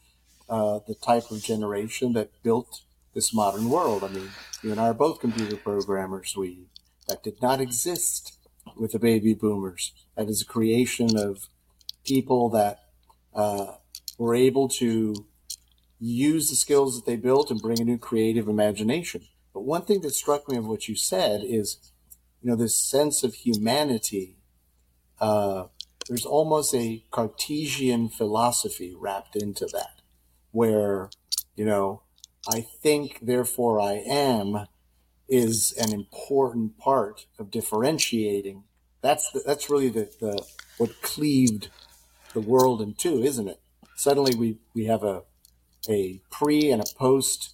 [0.49, 2.81] uh, the type of generation that built
[3.13, 4.05] this modern world.
[4.05, 4.29] I mean,
[4.63, 6.35] you and I are both computer programmers.
[6.37, 6.59] We
[7.07, 8.37] that did not exist
[8.75, 9.93] with the baby boomers.
[10.15, 11.47] That is a creation of
[12.05, 12.85] people that
[13.33, 13.73] uh,
[14.17, 15.25] were able to
[15.99, 19.23] use the skills that they built and bring a new creative imagination.
[19.53, 21.91] But one thing that struck me of what you said is,
[22.41, 24.37] you know, this sense of humanity.
[25.19, 25.65] Uh,
[26.07, 30.01] there's almost a Cartesian philosophy wrapped into that,
[30.51, 31.09] where,
[31.55, 32.03] you know,
[32.47, 34.67] I think, therefore I am
[35.29, 38.63] is an important part of differentiating.
[39.01, 40.43] That's the, that's really the, the
[40.77, 41.69] what cleaved
[42.33, 43.59] the world in two, isn't it?
[43.95, 45.23] Suddenly we, we have a
[45.89, 47.53] a pre and a post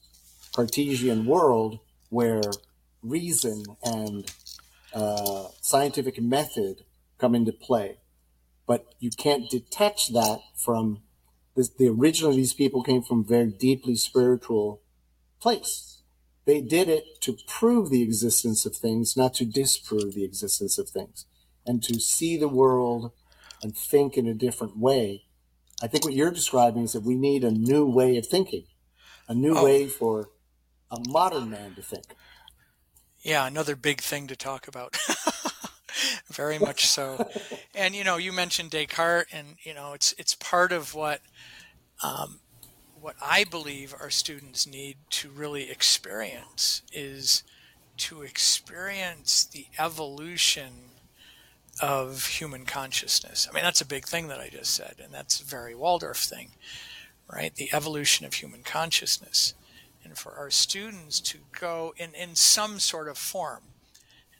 [0.55, 2.41] Cartesian world where
[3.01, 4.31] reason and
[4.93, 6.83] uh, scientific method
[7.17, 7.97] come into play.
[8.65, 11.01] But you can't detach that from
[11.55, 14.81] this, the original these people came from very deeply spiritual
[15.39, 15.92] place
[16.45, 20.89] they did it to prove the existence of things, not to disprove the existence of
[20.89, 21.25] things,
[21.65, 23.11] and to see the world
[23.61, 25.23] and think in a different way.
[25.81, 28.65] I think what you're describing is that we need a new way of thinking,
[29.27, 29.63] a new oh.
[29.63, 30.29] way for
[30.91, 32.15] a modern man to think.
[33.21, 34.97] Yeah, another big thing to talk about.
[36.31, 37.29] Very much so.
[37.73, 41.21] and you know, you mentioned Descartes, and you know, it's it's part of what
[42.03, 42.39] um,
[43.03, 47.43] what I believe our students need to really experience is
[47.97, 50.71] to experience the evolution
[51.81, 53.45] of human consciousness.
[53.49, 56.17] I mean, that's a big thing that I just said, and that's a very Waldorf
[56.19, 56.51] thing,
[57.29, 57.53] right?
[57.53, 59.53] The evolution of human consciousness.
[60.05, 63.63] And for our students to go in, in some sort of form,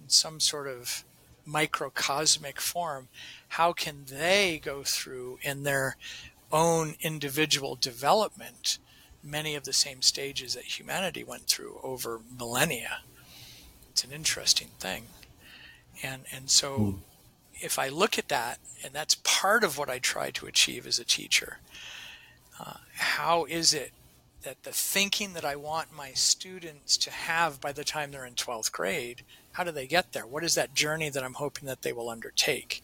[0.02, 1.04] in some sort of
[1.46, 3.10] microcosmic form,
[3.50, 5.98] how can they go through in their
[6.54, 8.78] own individual development
[9.24, 13.00] many of the same stages that humanity went through over millennia.
[13.90, 15.06] It's an interesting thing.
[16.02, 16.96] And and so mm.
[17.54, 21.00] if I look at that, and that's part of what I try to achieve as
[21.00, 21.60] a teacher,
[22.60, 23.92] uh, how is it
[24.42, 28.34] that the thinking that I want my students to have by the time they're in
[28.34, 29.22] 12th grade,
[29.54, 30.28] how do they get there?
[30.28, 32.84] What is that journey that I'm hoping that they will undertake?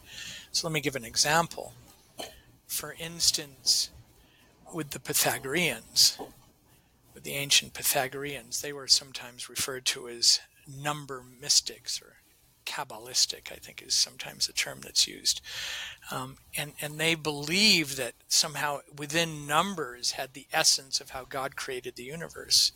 [0.54, 1.74] So let me give an example
[2.70, 3.90] for instance,
[4.72, 6.20] with the Pythagoreans,
[7.16, 12.18] with the ancient Pythagoreans, they were sometimes referred to as number mystics or
[12.68, 15.42] Kabbalistic, I think is sometimes a term that's used.
[16.12, 21.56] Um, and, and they believed that somehow within numbers had the essence of how God
[21.56, 22.72] created the universe.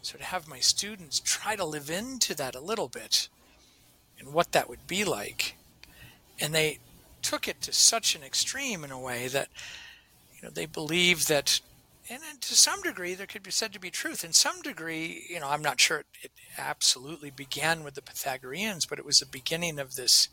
[0.00, 3.28] So to have my students try to live into that a little bit
[4.18, 5.56] and what that would be like.
[6.40, 6.78] And they,
[7.26, 9.48] took it to such an extreme in a way that
[10.32, 11.60] you know they believe that
[12.08, 14.24] and to some degree there could be said to be truth.
[14.24, 18.86] In some degree you know i'm not sure it, it absolutely began with the pythagoreans
[18.86, 20.28] but it was the beginning of this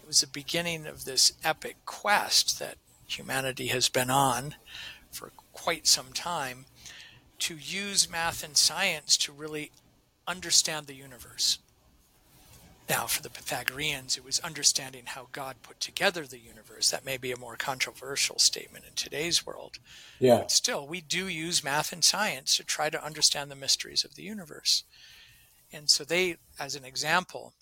[0.00, 2.76] it was the beginning of this epic quest that
[3.08, 4.54] humanity has been on
[5.10, 6.66] for quite some time
[7.40, 9.72] to use math and science to really
[10.28, 11.58] understand the universe
[12.88, 16.90] now, for the Pythagoreans, it was understanding how God put together the universe.
[16.90, 19.78] That may be a more controversial statement in today's world.
[20.20, 20.38] Yeah.
[20.38, 24.14] But still, we do use math and science to try to understand the mysteries of
[24.14, 24.84] the universe.
[25.72, 27.54] And so, they, as an example,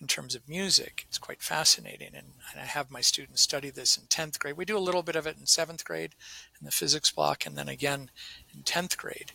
[0.00, 2.10] in terms of music, it's quite fascinating.
[2.14, 4.56] And, and I have my students study this in 10th grade.
[4.56, 6.14] We do a little bit of it in 7th grade
[6.60, 8.10] in the physics block, and then again
[8.54, 9.32] in 10th grade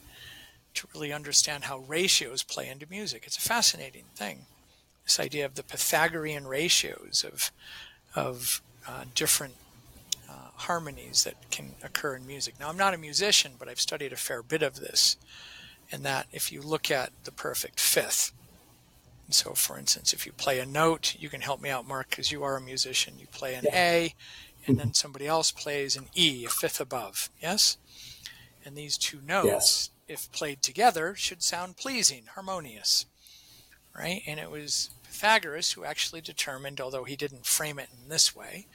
[0.76, 3.24] to really understand how ratios play into music.
[3.26, 4.46] It's a fascinating thing
[5.06, 7.52] this idea of the Pythagorean ratios of
[8.16, 9.56] of uh, different
[10.30, 12.56] uh, harmonies that can occur in music.
[12.60, 15.18] Now, I'm not a musician, but I've studied a fair bit of this.
[15.92, 18.32] And that if you look at the perfect fifth,
[19.26, 22.10] and so for instance, if you play a note, you can help me out, Mark,
[22.10, 23.16] because you are a musician.
[23.20, 24.16] You play an A,
[24.66, 27.30] and then somebody else plays an E, a fifth above.
[27.42, 27.78] Yes?
[28.64, 29.90] And these two notes, yes.
[30.08, 33.06] if played together, should sound pleasing, harmonious.
[33.98, 34.24] Right?
[34.28, 38.68] And it was Pythagoras who actually determined, although he didn't frame it in this way,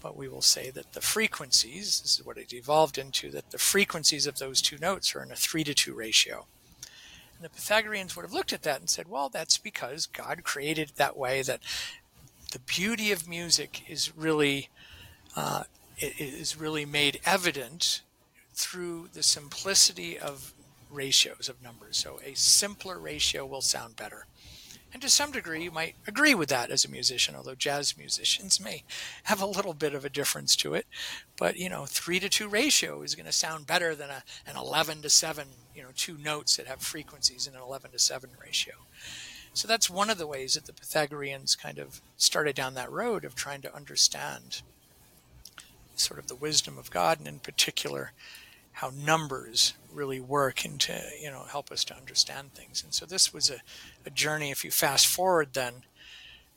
[0.00, 3.58] but we will say that the frequencies, this is what it evolved into, that the
[3.58, 6.46] frequencies of those two notes are in a 3 to 2 ratio.
[7.36, 10.90] And the Pythagoreans would have looked at that and said, well, that's because God created
[10.90, 11.60] it that way, that
[12.52, 14.68] the beauty of music is really,
[15.36, 15.64] uh,
[15.98, 18.02] is really made evident
[18.54, 20.52] through the simplicity of
[20.90, 21.96] ratios of numbers.
[21.96, 24.26] So a simpler ratio will sound better.
[24.92, 28.60] And to some degree, you might agree with that as a musician, although jazz musicians
[28.60, 28.84] may
[29.24, 30.86] have a little bit of a difference to it.
[31.38, 34.56] But, you know, three to two ratio is going to sound better than a, an
[34.56, 38.30] 11 to seven, you know, two notes that have frequencies in an 11 to seven
[38.42, 38.74] ratio.
[39.54, 43.24] So that's one of the ways that the Pythagoreans kind of started down that road
[43.24, 44.62] of trying to understand
[45.94, 48.12] sort of the wisdom of God and in particular
[48.72, 52.82] how numbers really work and to you know help us to understand things.
[52.82, 53.58] And so this was a,
[54.06, 54.50] a journey.
[54.50, 55.84] If you fast forward, then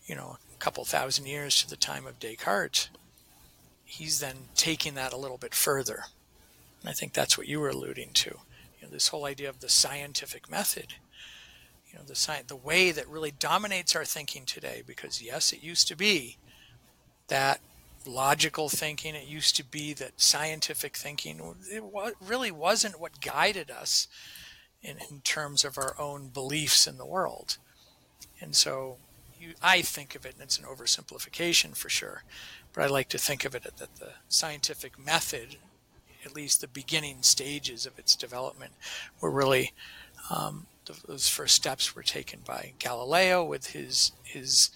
[0.06, 2.90] you know a couple thousand years to the time of Descartes,
[3.84, 6.06] he's then taking that a little bit further.
[6.82, 8.30] And I think that's what you were alluding to.
[8.80, 10.96] You know, this whole idea of the scientific method.
[11.92, 14.84] You know, the science, the way that really dominates our thinking today.
[14.86, 16.38] Because yes, it used to be
[17.28, 17.60] that
[18.06, 19.16] logical thinking.
[19.16, 21.84] It used to be that scientific thinking it
[22.26, 24.08] really wasn't what guided us
[24.86, 27.58] in, in terms of our own beliefs in the world.
[28.40, 28.98] And so
[29.40, 32.24] you, I think of it, and it's an oversimplification for sure,
[32.74, 35.58] but I like to think of it that the scientific method,
[36.24, 38.74] at least the beginning stages of its development,
[39.20, 39.74] were really
[40.30, 40.68] um,
[41.08, 44.70] those first steps were taken by Galileo with his his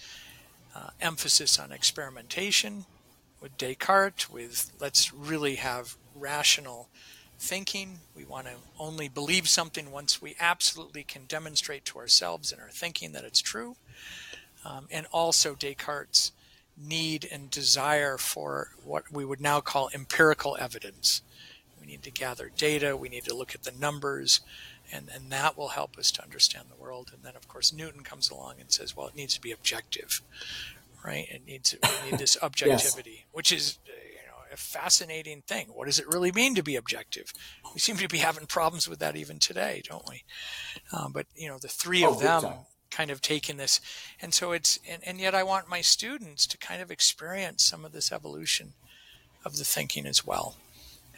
[0.76, 2.86] uh, emphasis on experimentation
[3.42, 6.90] with Descartes, with let's really have rational
[7.40, 8.00] thinking.
[8.16, 12.70] We want to only believe something once we absolutely can demonstrate to ourselves in our
[12.70, 13.78] thinking that it's true.
[14.66, 16.32] Um, and also Descartes'
[16.78, 21.22] need and desire for what we would now call empirical evidence.
[21.80, 24.42] We need to gather data, we need to look at the numbers,
[24.92, 27.12] and, and that will help us to understand the world.
[27.14, 30.22] And then, of course, Newton comes along and says, well, it needs to be objective,
[31.06, 31.28] right?
[31.30, 33.26] It needs we need this objectivity, yes.
[33.32, 33.78] which is
[34.52, 35.68] a fascinating thing.
[35.68, 37.34] What does it really mean to be objective?
[37.74, 40.24] We seem to be having problems with that even today, don't we?
[40.92, 42.54] Um, but you know, the three oh, of them
[42.92, 43.80] kind of taking this,
[44.22, 47.86] and so it's and, and yet I want my students to kind of experience some
[47.86, 48.74] of this evolution
[49.46, 50.58] of the thinking as well.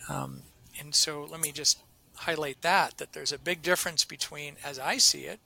[0.09, 0.43] Um,
[0.79, 1.79] and so let me just
[2.15, 5.39] highlight that that there's a big difference between, as I see it,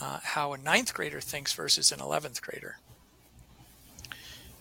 [0.00, 2.78] uh, how a ninth grader thinks versus an 11th grader.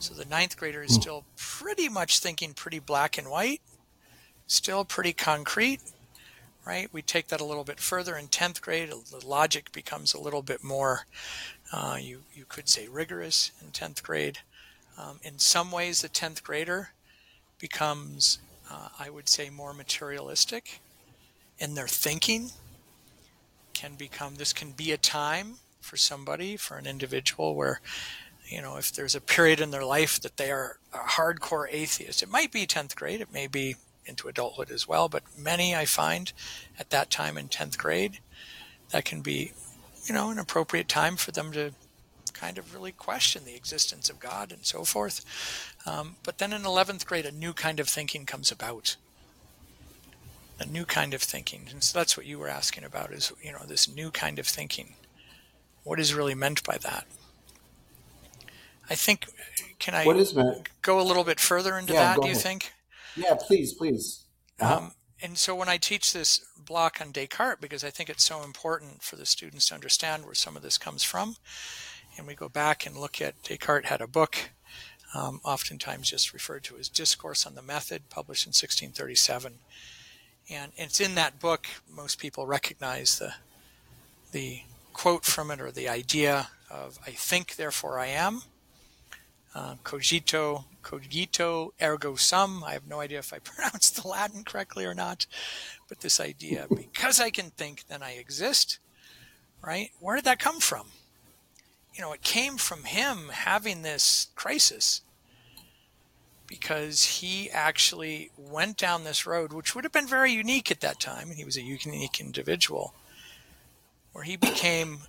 [0.06, 1.02] So the ninth grader is hmm.
[1.02, 3.60] still pretty much thinking pretty black and white,
[4.46, 5.82] still pretty concrete,
[6.64, 6.94] right?
[6.94, 10.44] We take that a little bit further in 10th grade, the logic becomes a little
[10.44, 11.08] bit more,
[11.74, 14.38] uh, you, you could say rigorous in 10th grade.
[14.96, 16.90] Um, in some ways, the 10th grader
[17.58, 18.38] becomes,
[18.70, 20.82] uh, I would say, more materialistic
[21.58, 22.52] in their thinking.
[23.74, 27.82] Can become, this can be a time for somebody, for an individual, where
[28.48, 32.22] you know, if there's a period in their life that they are a hardcore atheist,
[32.22, 35.86] it might be 10th grade, it may be into adulthood as well, but many I
[35.86, 36.32] find
[36.80, 38.20] at that time in 10th grade,
[38.92, 39.54] that can be,
[40.06, 41.72] you know, an appropriate time for them to
[42.34, 45.26] kind of really question the existence of God and so forth.
[45.86, 48.96] Um, but then in 11th grade, a new kind of thinking comes about.
[50.60, 51.68] A new kind of thinking.
[51.72, 54.48] And so that's what you were asking about is, you know, this new kind of
[54.48, 54.94] thinking.
[55.84, 57.06] What is really meant by that?
[58.90, 59.28] I think
[59.80, 60.38] can I what is
[60.82, 62.22] go a little bit further into yeah, that?
[62.22, 62.72] Do you think?
[63.16, 64.26] Yeah, please, please.
[64.60, 64.78] Uh-huh.
[64.78, 68.44] Um, and so when I teach this block on Descartes, because I think it's so
[68.44, 71.38] important for the students to understand where some of this comes from,
[72.18, 74.52] and we go back and look at Descartes had a book,
[75.14, 79.60] um, oftentimes just referred to as Discourse on the Method, published in 1637,
[80.50, 83.34] and it's in that book most people recognize the
[84.32, 84.62] the
[84.94, 88.42] quote from it or the idea of "I think, therefore I am."
[89.56, 92.64] Uh, cogito, cogito ergo sum.
[92.64, 95.26] I have no idea if I pronounced the Latin correctly or not,
[95.88, 98.80] but this idea, because I can think, then I exist,
[99.66, 99.90] right?
[100.00, 100.88] Where did that come from?
[101.94, 105.02] You know, it came from him having this crisis
[106.46, 111.00] because he actually went down this road, which would have been very unique at that
[111.00, 112.94] time, and he was a unique individual,
[114.12, 115.00] where he became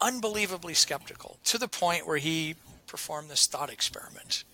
[0.00, 2.54] unbelievably skeptical to the point where he
[2.88, 4.44] performed this thought experiment.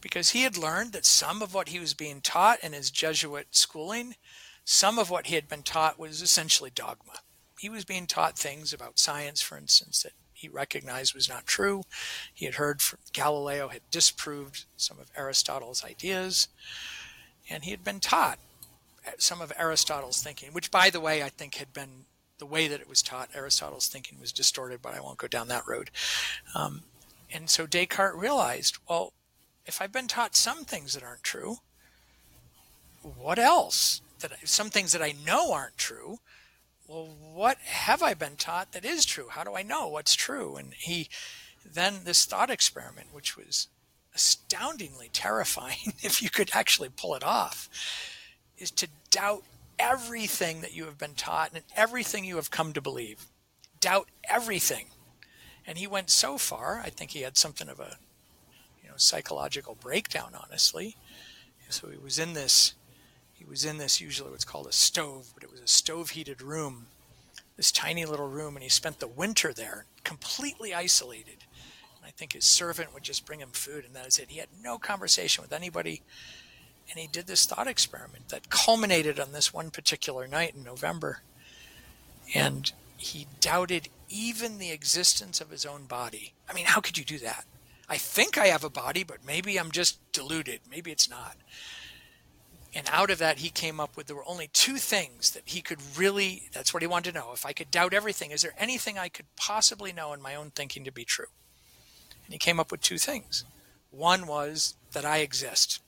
[0.00, 3.48] Because he had learned that some of what he was being taught in his Jesuit
[3.50, 4.14] schooling,
[4.64, 7.14] some of what he had been taught was essentially dogma.
[7.58, 11.82] He was being taught things about science, for instance, that he recognized was not true.
[12.32, 16.46] He had heard from Galileo had disproved some of Aristotle's ideas,
[17.50, 18.38] and he had been taught
[19.18, 22.04] some of Aristotle's thinking, which, by the way, I think had been
[22.38, 23.30] the way that it was taught.
[23.34, 25.90] Aristotle's thinking was distorted, but I won't go down that road.
[26.54, 26.82] Um,
[27.32, 29.12] and so Descartes realized, well,
[29.66, 31.56] if I've been taught some things that aren't true,
[33.02, 34.00] what else?
[34.20, 36.18] That some things that I know aren't true
[36.88, 39.28] well, what have I been taught that is true?
[39.30, 40.56] How do I know what's true?
[40.56, 41.08] And he
[41.64, 43.68] then this thought experiment, which was
[44.14, 47.68] astoundingly terrifying if you could actually pull it off,
[48.56, 49.44] is to doubt
[49.78, 53.26] everything that you have been taught and everything you have come to believe.
[53.80, 54.86] Doubt everything.
[55.68, 57.98] And he went so far, I think he had something of a
[58.82, 60.96] you know psychological breakdown, honestly.
[61.68, 62.72] So he was in this
[63.34, 66.40] he was in this usually what's called a stove, but it was a stove heated
[66.40, 66.86] room,
[67.58, 71.44] this tiny little room, and he spent the winter there completely isolated.
[71.96, 74.30] And I think his servant would just bring him food, and that is it.
[74.30, 76.00] He had no conversation with anybody.
[76.90, 81.20] And he did this thought experiment that culminated on this one particular night in November.
[82.34, 86.34] And he doubted even the existence of his own body.
[86.48, 87.44] I mean, how could you do that?
[87.88, 90.60] I think I have a body, but maybe I'm just deluded.
[90.70, 91.36] Maybe it's not.
[92.74, 95.62] And out of that, he came up with there were only two things that he
[95.62, 97.32] could really, that's what he wanted to know.
[97.32, 100.50] If I could doubt everything, is there anything I could possibly know in my own
[100.50, 101.26] thinking to be true?
[102.26, 103.44] And he came up with two things.
[103.90, 105.80] One was that I exist.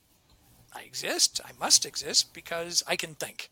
[0.73, 3.51] I exist, I must exist because I can think.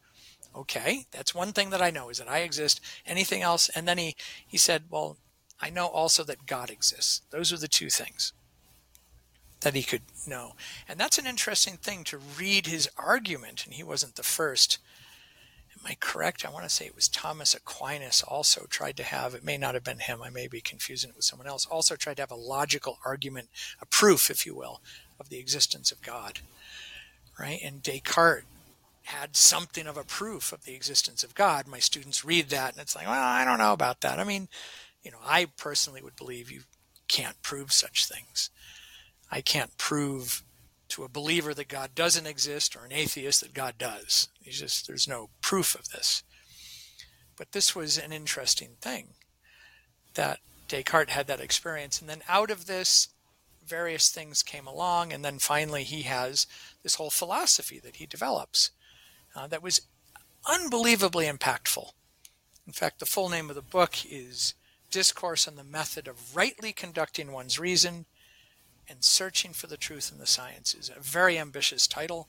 [0.57, 2.81] Okay, that's one thing that I know is that I exist.
[3.07, 3.69] Anything else?
[3.69, 5.17] And then he, he said, Well,
[5.61, 7.23] I know also that God exists.
[7.31, 8.33] Those are the two things
[9.61, 10.53] that he could know.
[10.89, 14.79] And that's an interesting thing to read his argument, and he wasn't the first.
[15.73, 16.45] Am I correct?
[16.45, 19.75] I want to say it was Thomas Aquinas also tried to have, it may not
[19.75, 22.31] have been him, I may be confusing it with someone else, also tried to have
[22.31, 23.49] a logical argument,
[23.81, 24.81] a proof, if you will,
[25.21, 26.41] of the existence of God.
[27.39, 27.61] Right?
[27.65, 28.45] And Descartes
[29.09, 31.67] had something of a proof of the existence of God.
[31.67, 34.19] My students read that and it's like, well, I don't know about that.
[34.19, 34.49] I mean,
[35.03, 36.63] you know, I personally would believe you
[37.09, 38.51] can't prove such things.
[39.31, 40.45] I can't prove
[40.89, 44.29] to a believer that God doesn't exist or an atheist that God does.
[44.43, 46.23] He's just there's no proof of this.
[47.35, 49.15] But this was an interesting thing
[50.15, 53.09] that Descartes had that experience, and then out of this,
[53.65, 56.47] various things came along, and then finally he has
[56.83, 58.71] this whole philosophy that he develops
[59.39, 59.83] uh, that was
[60.47, 61.93] unbelievably impactful.
[62.67, 64.55] In fact, the full name of the book is
[64.91, 68.07] Discourse on the Method of Rightly Conducting One's Reason
[68.89, 70.91] and Searching for the Truth in the Sciences.
[70.95, 72.29] A very ambitious title.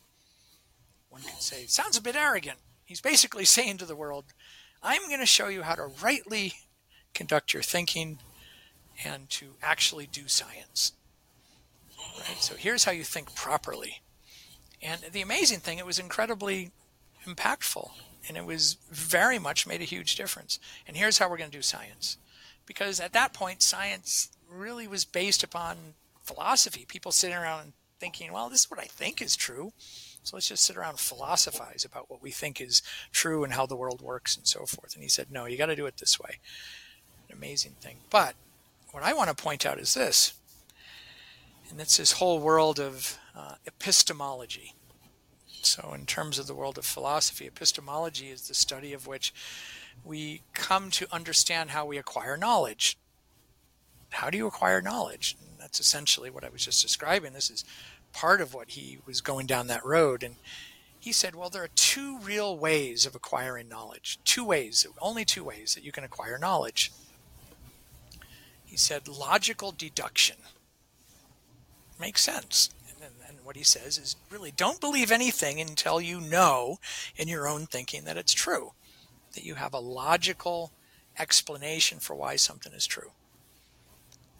[1.09, 2.59] One could say, sounds a bit arrogant.
[2.85, 4.25] He's basically saying to the world,
[4.83, 6.53] I'm going to show you how to rightly
[7.15, 8.19] conduct your thinking
[9.03, 10.93] and to actually do science.
[12.19, 12.37] Right?
[12.39, 14.01] So here's how you think properly.
[14.81, 16.71] And the amazing thing, it was incredibly
[17.35, 17.91] impactful
[18.27, 20.59] and it was very much made a huge difference.
[20.87, 22.17] And here's how we're going to do science.
[22.65, 25.77] Because at that point, science really was based upon
[26.21, 26.85] philosophy.
[26.87, 29.73] People sitting around thinking, well, this is what I think is true.
[30.23, 33.65] So let's just sit around and philosophize about what we think is true and how
[33.65, 34.93] the world works and so forth.
[34.93, 36.39] And he said, no, you got to do it this way.
[37.29, 37.97] An amazing thing.
[38.09, 38.35] But
[38.91, 40.33] what I want to point out is this,
[41.71, 44.73] and it's this whole world of uh, epistemology.
[45.61, 49.33] So, in terms of the world of philosophy, epistemology is the study of which
[50.03, 52.97] we come to understand how we acquire knowledge.
[54.11, 55.35] How do you acquire knowledge?
[55.59, 57.33] that's essentially what I was just describing.
[57.33, 57.63] This is
[58.11, 60.23] part of what he was going down that road.
[60.23, 60.37] And
[60.99, 64.17] he said, well, there are two real ways of acquiring knowledge.
[64.23, 66.91] Two ways, only two ways that you can acquire knowledge.
[68.65, 70.37] He said, logical deduction.
[71.99, 72.69] Makes sense.
[73.01, 76.79] And, and what he says is really don't believe anything until you know
[77.15, 78.73] in your own thinking that it's true,
[79.33, 80.71] that you have a logical
[81.17, 83.11] explanation for why something is true.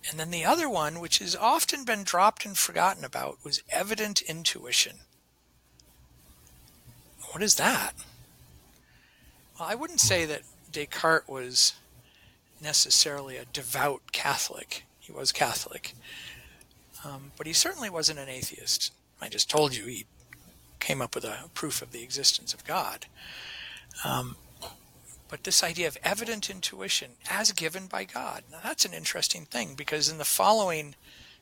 [0.09, 4.21] And then the other one, which has often been dropped and forgotten about, was evident
[4.21, 4.97] intuition.
[7.31, 7.93] What is that?
[9.59, 11.73] Well, I wouldn't say that Descartes was
[12.61, 14.85] necessarily a devout Catholic.
[14.99, 15.93] He was Catholic.
[17.03, 18.91] Um, but he certainly wasn't an atheist.
[19.21, 20.05] I just told you he
[20.79, 23.05] came up with a proof of the existence of God.
[24.03, 24.35] Um,
[25.29, 29.75] but this idea of evident intuition as given by God, now that's an interesting thing
[29.75, 30.95] because in the following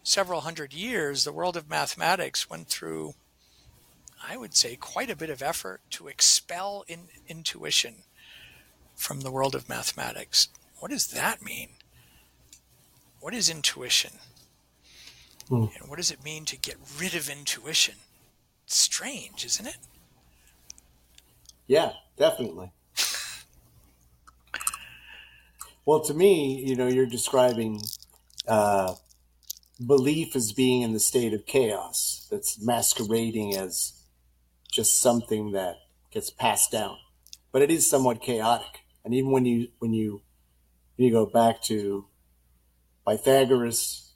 [0.03, 3.13] several hundred years, the world of mathematics went through,
[4.27, 8.03] I would say, quite a bit of effort to expel in, intuition
[8.95, 10.49] from the world of mathematics.
[10.79, 11.69] What does that mean?
[13.19, 14.19] What is intuition?
[15.49, 15.65] Hmm.
[15.79, 17.95] And what does it mean to get rid of intuition?
[18.65, 19.77] It's strange, isn't it?
[21.67, 22.71] Yeah, definitely.
[25.85, 27.81] well, to me, you know, you're describing
[28.47, 28.95] uh,
[29.85, 33.93] belief as being in the state of chaos that's masquerading as
[34.71, 35.75] just something that
[36.11, 36.97] gets passed down,
[37.51, 38.81] but it is somewhat chaotic.
[39.03, 40.21] And even when you when you
[40.95, 42.05] when you go back to
[43.07, 44.06] Pythagoras,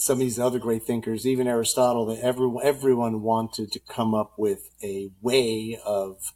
[0.00, 4.32] some of these other great thinkers, even Aristotle, that everyone, everyone wanted to come up
[4.38, 6.32] with a way of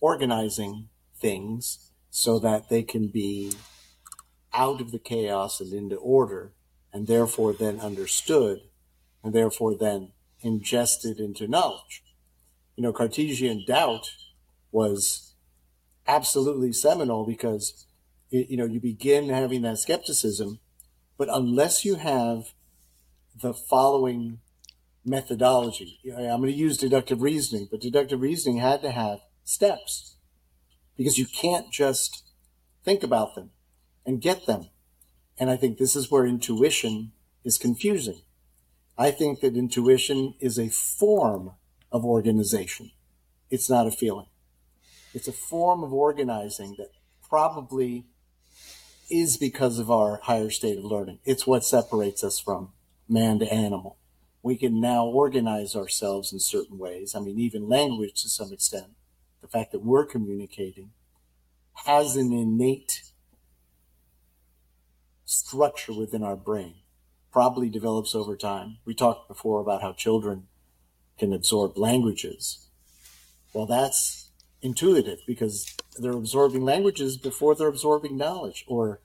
[0.00, 0.88] organizing
[1.18, 3.52] things so that they can be
[4.52, 6.52] out of the chaos and into order,
[6.92, 8.60] and therefore then understood,
[9.24, 12.04] and therefore then ingested into knowledge.
[12.76, 14.12] You know, Cartesian doubt
[14.70, 15.34] was
[16.06, 17.86] absolutely seminal because,
[18.30, 20.60] you know, you begin having that skepticism
[21.16, 22.52] but unless you have
[23.40, 24.40] the following
[25.04, 30.16] methodology, I'm going to use deductive reasoning, but deductive reasoning had to have steps
[30.96, 32.24] because you can't just
[32.84, 33.50] think about them
[34.06, 34.68] and get them.
[35.38, 37.12] And I think this is where intuition
[37.44, 38.22] is confusing.
[38.96, 41.52] I think that intuition is a form
[41.90, 42.92] of organization.
[43.50, 44.26] It's not a feeling.
[45.12, 46.90] It's a form of organizing that
[47.28, 48.06] probably
[49.10, 51.18] is because of our higher state of learning.
[51.24, 52.72] It's what separates us from
[53.08, 53.98] man to animal.
[54.42, 57.14] We can now organize ourselves in certain ways.
[57.14, 58.88] I mean, even language to some extent,
[59.40, 60.90] the fact that we're communicating
[61.86, 63.02] has an innate
[65.24, 66.76] structure within our brain,
[67.32, 68.78] probably develops over time.
[68.84, 70.46] We talked before about how children
[71.18, 72.68] can absorb languages.
[73.52, 74.23] Well, that's
[74.64, 79.00] intuitive because they're absorbing languages before they're absorbing knowledge or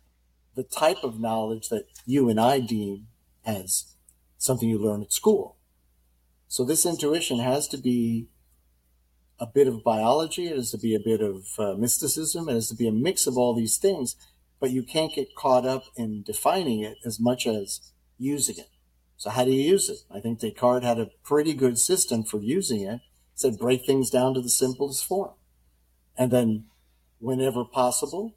[0.55, 3.07] the type of knowledge that you and I deem
[3.45, 3.93] as
[4.38, 5.57] something you learn at school.
[6.47, 8.30] So this intuition has to be
[9.38, 10.47] a bit of biology.
[10.47, 12.49] It has to be a bit of uh, mysticism.
[12.49, 14.16] It has to be a mix of all these things,
[14.60, 18.70] but you can't get caught up in defining it as much as using it.
[19.18, 19.99] So how do you use it?
[20.10, 23.01] I think Descartes had a pretty good system for using it.
[23.01, 25.34] He said break things down to the simplest form.
[26.20, 26.65] And then
[27.20, 28.36] whenever possible,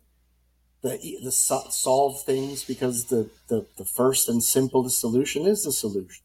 [0.83, 6.25] the, the solve things because the, the, the first and simplest solution is the solution.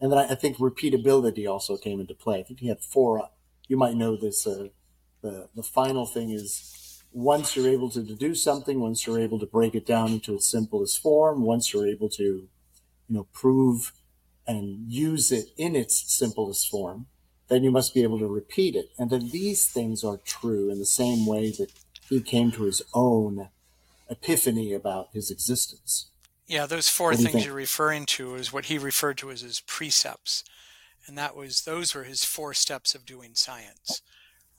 [0.00, 2.40] And then I, I, think repeatability also came into play.
[2.40, 3.28] I think he had four.
[3.68, 4.46] You might know this.
[4.46, 4.68] Uh,
[5.22, 9.46] the the final thing is once you're able to do something, once you're able to
[9.46, 12.48] break it down into its simplest form, once you're able to, you
[13.08, 13.92] know, prove
[14.46, 17.06] and use it in its simplest form,
[17.50, 18.90] then you must be able to repeat it.
[18.98, 21.70] And then these things are true in the same way that
[22.08, 23.48] he came to his own
[24.08, 26.06] epiphany about his existence.
[26.46, 29.60] Yeah, those four things you are referring to is what he referred to as his
[29.60, 30.42] precepts.
[31.06, 34.02] And that was, those were his four steps of doing science,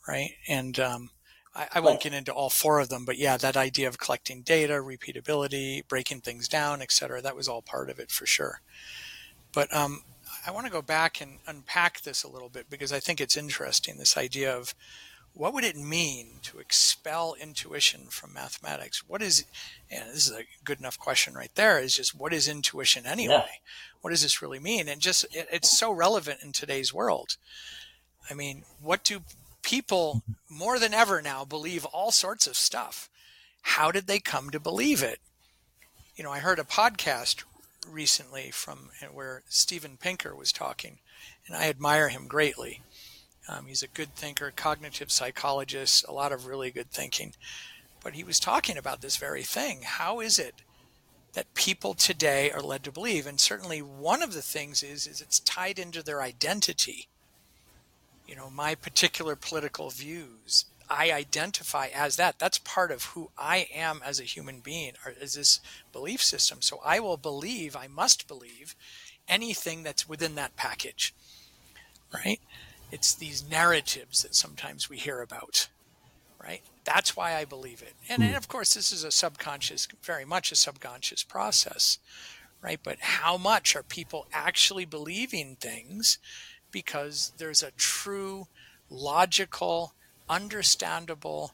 [0.08, 0.32] right?
[0.48, 1.10] And um,
[1.54, 2.04] I, I, won't right.
[2.04, 6.22] get into all four of them, but yeah, that idea of collecting data, repeatability, breaking
[6.22, 8.62] things down, et cetera, that was all part of it for sure.
[9.54, 10.04] But um,
[10.46, 13.38] I want to go back and unpack this a little bit because I think it's
[13.38, 14.74] interesting this idea of
[15.34, 19.08] what would it mean to expel intuition from mathematics?
[19.08, 19.46] What is,
[19.90, 23.34] and this is a good enough question right there, is just what is intuition anyway?
[23.34, 23.46] Yeah.
[24.02, 24.90] What does this really mean?
[24.90, 27.38] And just, it, it's so relevant in today's world.
[28.30, 29.22] I mean, what do
[29.64, 33.10] people more than ever now believe all sorts of stuff?
[33.62, 35.20] How did they come to believe it?
[36.16, 37.44] You know, I heard a podcast
[37.88, 41.00] recently from where Steven Pinker was talking,
[41.48, 42.82] and I admire him greatly
[43.48, 47.34] um, he's a good thinker, cognitive psychologist, a lot of really good thinking.
[48.04, 49.82] But he was talking about this very thing.
[49.84, 50.56] How is it
[51.34, 53.26] that people today are led to believe?
[53.26, 57.08] And certainly one of the things is is it's tied into their identity.
[58.28, 62.38] You know, my particular political views, I identify as that.
[62.38, 65.62] That's part of who I am as a human being, or is this
[65.94, 66.62] belief system.
[66.62, 68.76] So I will believe, I must believe
[69.28, 71.16] anything that's within that package.
[72.14, 72.42] Right?
[72.92, 75.70] It's these narratives that sometimes we hear about,
[76.44, 76.62] right?
[76.84, 77.94] That's why I believe it.
[78.10, 78.38] And, and hmm.
[78.38, 82.00] of course, this is a subconscious, very much a subconscious process,
[82.62, 82.82] right?
[82.84, 86.18] But how much are people actually believing things
[86.70, 88.48] because there's a true,
[88.90, 89.94] logical,
[90.32, 91.52] understandable,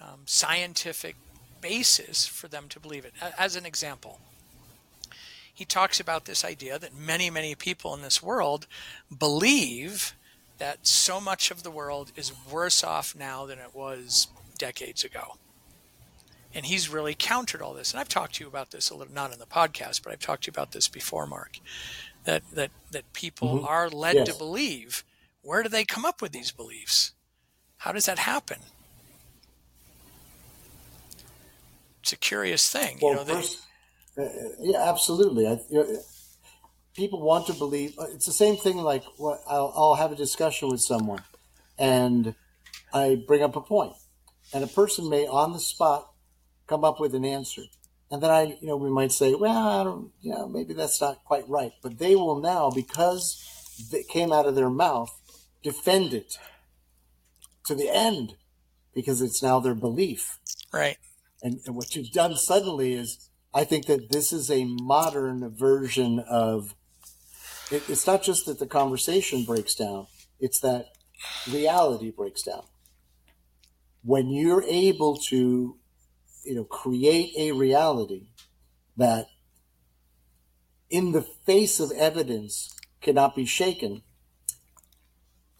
[0.00, 1.16] um, scientific
[1.60, 3.14] basis for them to believe it.
[3.38, 4.20] As an example,
[5.52, 8.66] he talks about this idea that many, many people in this world
[9.16, 10.14] believe
[10.58, 15.36] that so much of the world is worse off now than it was decades ago.
[16.54, 17.92] And he's really countered all this.
[17.92, 20.20] And I've talked to you about this a little, not in the podcast, but I've
[20.20, 21.58] talked to you about this before, Mark.
[22.24, 23.66] That that that people mm-hmm.
[23.66, 24.28] are led yes.
[24.28, 25.02] to believe.
[25.40, 27.14] Where do they come up with these beliefs?
[27.82, 28.58] How does that happen?
[32.00, 32.98] It's a curious thing.
[33.02, 33.58] Well, you know, first,
[34.16, 34.22] uh,
[34.60, 35.48] yeah, absolutely.
[35.48, 35.98] I, you know,
[36.94, 37.98] people want to believe.
[37.98, 38.76] Uh, it's the same thing.
[38.76, 41.24] Like what I'll, I'll have a discussion with someone,
[41.76, 42.36] and
[42.94, 43.94] I bring up a point,
[44.54, 46.08] and a person may on the spot
[46.68, 47.62] come up with an answer,
[48.12, 51.00] and then I, you know, we might say, well, I don't, you know, maybe that's
[51.00, 53.44] not quite right, but they will now because
[53.92, 55.10] it came out of their mouth
[55.64, 56.38] defend it
[57.66, 58.34] to the end
[58.94, 60.38] because it's now their belief.
[60.72, 60.96] Right.
[61.42, 66.20] And, and what you've done suddenly is I think that this is a modern version
[66.20, 66.74] of
[67.70, 70.06] it, it's not just that the conversation breaks down,
[70.38, 70.86] it's that
[71.50, 72.64] reality breaks down.
[74.02, 75.78] When you're able to,
[76.44, 78.28] you know, create a reality
[78.96, 79.26] that
[80.90, 84.02] in the face of evidence cannot be shaken,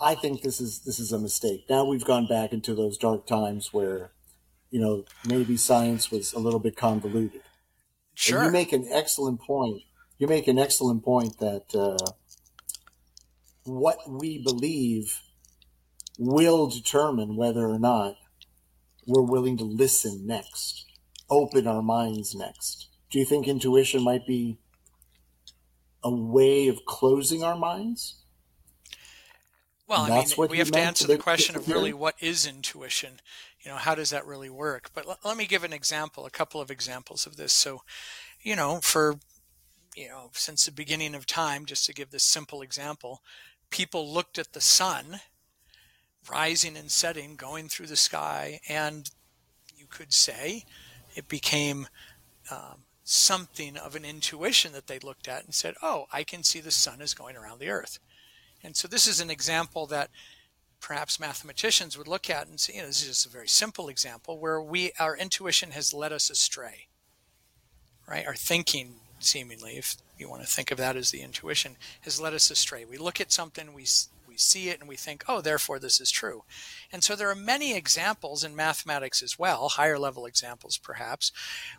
[0.03, 1.67] I think this is this is a mistake.
[1.71, 4.11] Now we've gone back into those dark times where,
[4.71, 7.43] you know, maybe science was a little bit convoluted.
[8.15, 8.39] Sure.
[8.39, 9.83] And you make an excellent point.
[10.19, 12.13] You make an excellent point that uh,
[13.65, 15.21] what we believe
[16.19, 18.17] will determine whether or not
[19.07, 20.87] we're willing to listen next,
[21.31, 22.89] open our minds next.
[23.11, 24.59] Do you think intuition might be
[26.03, 28.22] a way of closing our minds?
[29.93, 33.21] Well, I mean, we have to answer the question of really what is intuition.
[33.61, 34.91] You know, how does that really work?
[34.95, 37.53] But l- let me give an example, a couple of examples of this.
[37.53, 37.83] So,
[38.41, 39.17] you know, for
[39.95, 43.21] you know, since the beginning of time, just to give this simple example,
[43.69, 45.21] people looked at the sun
[46.31, 49.11] rising and setting, going through the sky, and
[49.77, 50.65] you could say
[51.15, 51.87] it became
[52.51, 56.61] um, something of an intuition that they looked at and said, "Oh, I can see
[56.61, 57.99] the sun is going around the Earth."
[58.65, 60.11] And so this is an example that
[60.81, 63.89] perhaps mathematicians would look at and say, you know, this is just a very simple
[63.89, 66.87] example where we our intuition has led us astray.
[68.07, 68.27] Right?
[68.27, 72.35] Our thinking seemingly, if you want to think of that as the intuition, has led
[72.35, 72.85] us astray.
[72.85, 73.87] We look at something, we
[74.33, 76.43] we see it and we think, oh, therefore this is true.
[76.91, 81.33] And so there are many examples in mathematics as well, higher level examples perhaps,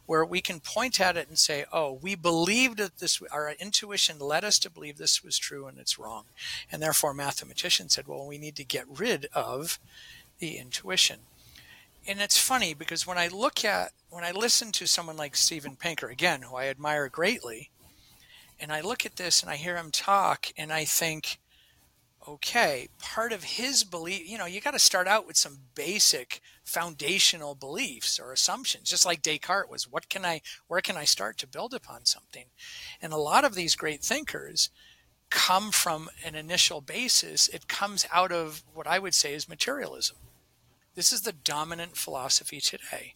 [0.05, 4.19] where we can point at it and say, oh, we believed that this, our intuition
[4.19, 6.25] led us to believe this was true and it's wrong.
[6.71, 9.79] And therefore mathematicians said, well, we need to get rid of
[10.37, 11.21] the intuition.
[12.05, 15.75] And it's funny because when I look at, when I listen to someone like Steven
[15.75, 17.71] Pinker, again, who I admire greatly,
[18.59, 21.39] and I look at this and I hear him talk and I think,
[22.27, 26.41] okay, part of his belief, you know, you got to start out with some basic
[26.63, 29.91] foundational beliefs or assumptions, just like Descartes was.
[29.91, 32.45] What can I, where can I start to build upon something?
[33.01, 34.69] And a lot of these great thinkers
[35.29, 37.47] come from an initial basis.
[37.47, 40.17] It comes out of what I would say is materialism.
[40.95, 43.15] This is the dominant philosophy today.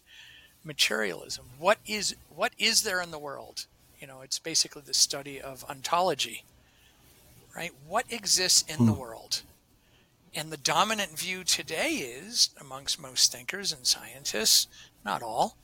[0.63, 1.45] Materialism.
[1.59, 3.67] What is, what is there in the world?
[3.99, 6.43] You know, it's basically the study of ontology
[7.57, 7.71] right?
[7.87, 8.99] What exists in the hmm.
[8.99, 9.41] world?
[10.35, 14.67] And the dominant view today is, amongst most thinkers and scientists,
[15.03, 15.57] not all,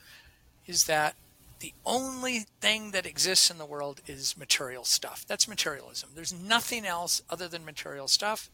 [0.66, 1.14] is that
[1.60, 5.24] the only thing that exists in the world is material stuff.
[5.28, 6.10] That's materialism.
[6.16, 8.50] There's nothing else other than material stuff.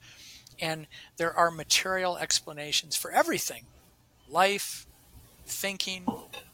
[0.59, 3.63] And there are material explanations for everything
[4.29, 4.85] life,
[5.47, 6.05] thinking,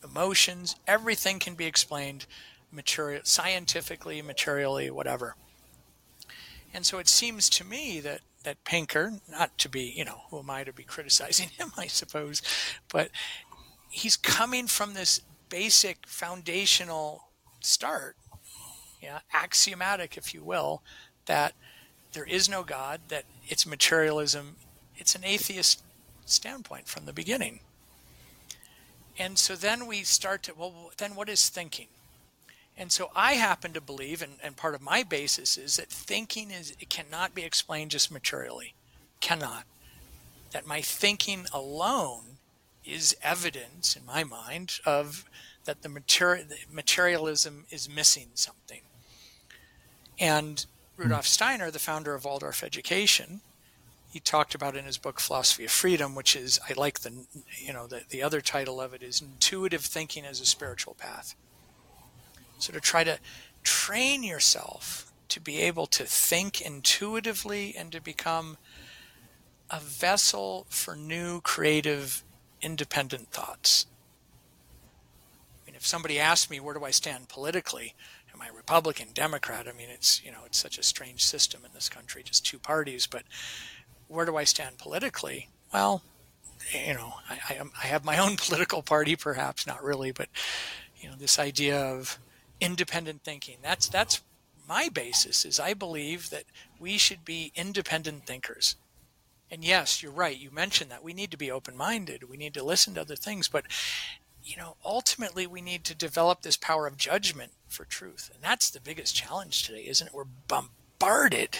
[0.02, 2.26] emotions, everything can be explained
[2.72, 5.36] material, scientifically, materially, whatever.
[6.76, 10.38] And so it seems to me that that Pinker, not to be, you know, who
[10.40, 12.42] am I to be criticizing him, I suppose,
[12.92, 13.10] but
[13.90, 17.30] he's coming from this basic foundational
[17.62, 18.18] start,
[19.02, 20.84] yeah, axiomatic, if you will,
[21.26, 21.54] that
[22.12, 24.58] there is no God, that it's materialism,
[24.98, 25.82] it's an atheist
[26.26, 27.62] standpoint from the beginning.
[29.18, 31.88] And so then we start to, well, then what is thinking?
[32.78, 36.52] And so I happen to believe, and, and part of my basis is that thinking
[36.52, 38.74] is it cannot be explained just materially.
[39.22, 39.64] Cannot.
[40.52, 42.38] That my thinking alone
[42.84, 45.26] is evidence in my mind of
[45.64, 48.82] that the, materi- materialism is missing something.
[50.20, 50.66] And
[50.98, 51.30] Rudolf hmm.
[51.30, 53.42] Steiner, the founder of Waldorf education,
[54.12, 57.26] he talked about in his book Philosophy of Freedom, which is I like the
[57.58, 61.36] you know the, the other title of it is Intuitive Thinking as a Spiritual Path.
[62.58, 63.20] So to try to
[63.64, 68.58] train yourself to be able to think intuitively and to become
[69.70, 72.24] a vessel for new creative
[72.62, 73.88] independent thoughts.
[75.62, 77.96] I mean if somebody asked me where do I stand politically,
[78.34, 79.68] am I Republican, Democrat?
[79.68, 82.60] I mean it's you know it's such a strange system in this country, just two
[82.60, 83.24] parties, but
[84.08, 85.50] where do I stand politically?
[85.74, 86.04] Well,
[86.72, 90.30] you know, I, I, I have my own political party, perhaps not really, but
[90.98, 92.20] you know, this idea of
[92.60, 93.58] independent thinking.
[93.62, 94.22] That's that's
[94.68, 95.46] my basis.
[95.46, 96.46] Is I believe that
[96.80, 98.76] we should be independent thinkers.
[99.52, 100.38] And yes, you're right.
[100.38, 102.30] You mentioned that we need to be open-minded.
[102.30, 103.66] We need to listen to other things, but
[104.44, 108.30] you know, ultimately we need to develop this power of judgment for truth.
[108.34, 110.14] And that's the biggest challenge today, isn't it?
[110.14, 111.60] We're bombarded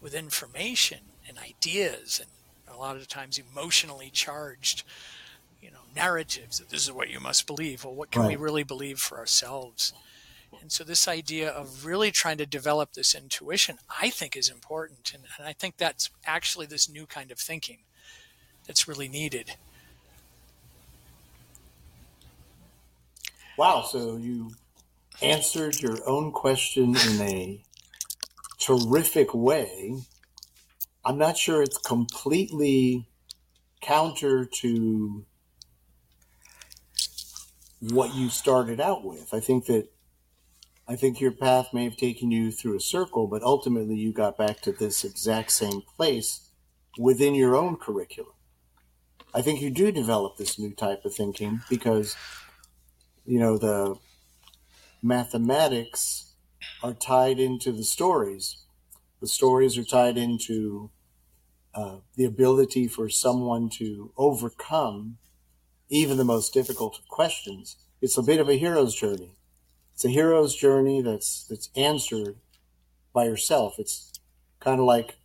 [0.00, 2.30] with information and ideas and
[2.74, 4.82] a lot of times emotionally charged
[5.60, 8.30] you know narratives that this is what you must believe well what can right.
[8.30, 9.92] we really believe for ourselves
[10.60, 15.12] and so this idea of really trying to develop this intuition i think is important.
[15.14, 17.78] And, and i think that's actually this new kind of thinking
[18.66, 19.52] that's really needed.
[23.56, 24.52] Wow so you
[25.22, 27.60] answered your own question in a
[28.58, 29.96] terrific way.
[31.04, 33.06] I'm not sure it's completely
[33.80, 35.24] counter to
[37.80, 39.32] what you started out with.
[39.32, 39.88] I think that
[40.88, 44.38] I think your path may have taken you through a circle, but ultimately you got
[44.38, 46.50] back to this exact same place
[46.96, 48.32] within your own curriculum.
[49.34, 52.16] I think you do develop this new type of thinking because
[53.24, 53.96] you know the
[55.02, 56.34] mathematics
[56.82, 58.64] are tied into the stories.
[59.20, 60.90] The stories are tied into
[61.74, 65.18] uh, the ability for someone to overcome
[65.88, 67.76] even the most difficult questions.
[68.00, 69.35] It's a bit of a hero's journey.
[69.96, 72.36] It's a hero's journey that's that's answered
[73.14, 73.76] by yourself.
[73.78, 74.12] It's
[74.60, 75.16] kind of like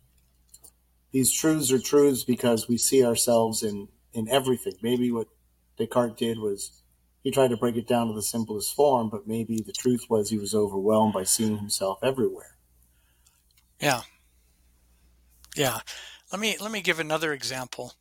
[1.10, 4.72] these truths are truths because we see ourselves in in everything.
[4.80, 5.28] Maybe what
[5.76, 6.80] Descartes did was
[7.22, 10.30] he tried to break it down to the simplest form, but maybe the truth was
[10.30, 12.56] he was overwhelmed by seeing himself everywhere.
[13.78, 14.00] Yeah.
[15.54, 15.80] Yeah.
[16.32, 17.92] Let me let me give another example,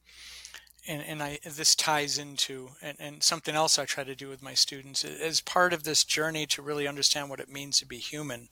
[0.87, 4.41] and and I this ties into and, and something else I try to do with
[4.41, 7.97] my students as part of this journey to really understand what it means to be
[7.97, 8.49] human.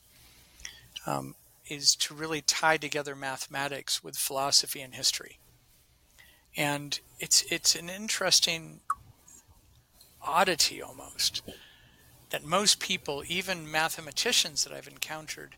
[1.06, 1.36] Um,
[1.68, 5.38] is to really tie together mathematics with philosophy and history,
[6.58, 8.82] and it's it's an interesting
[10.22, 11.42] oddity almost
[12.30, 15.56] that most people, even mathematicians that I've encountered,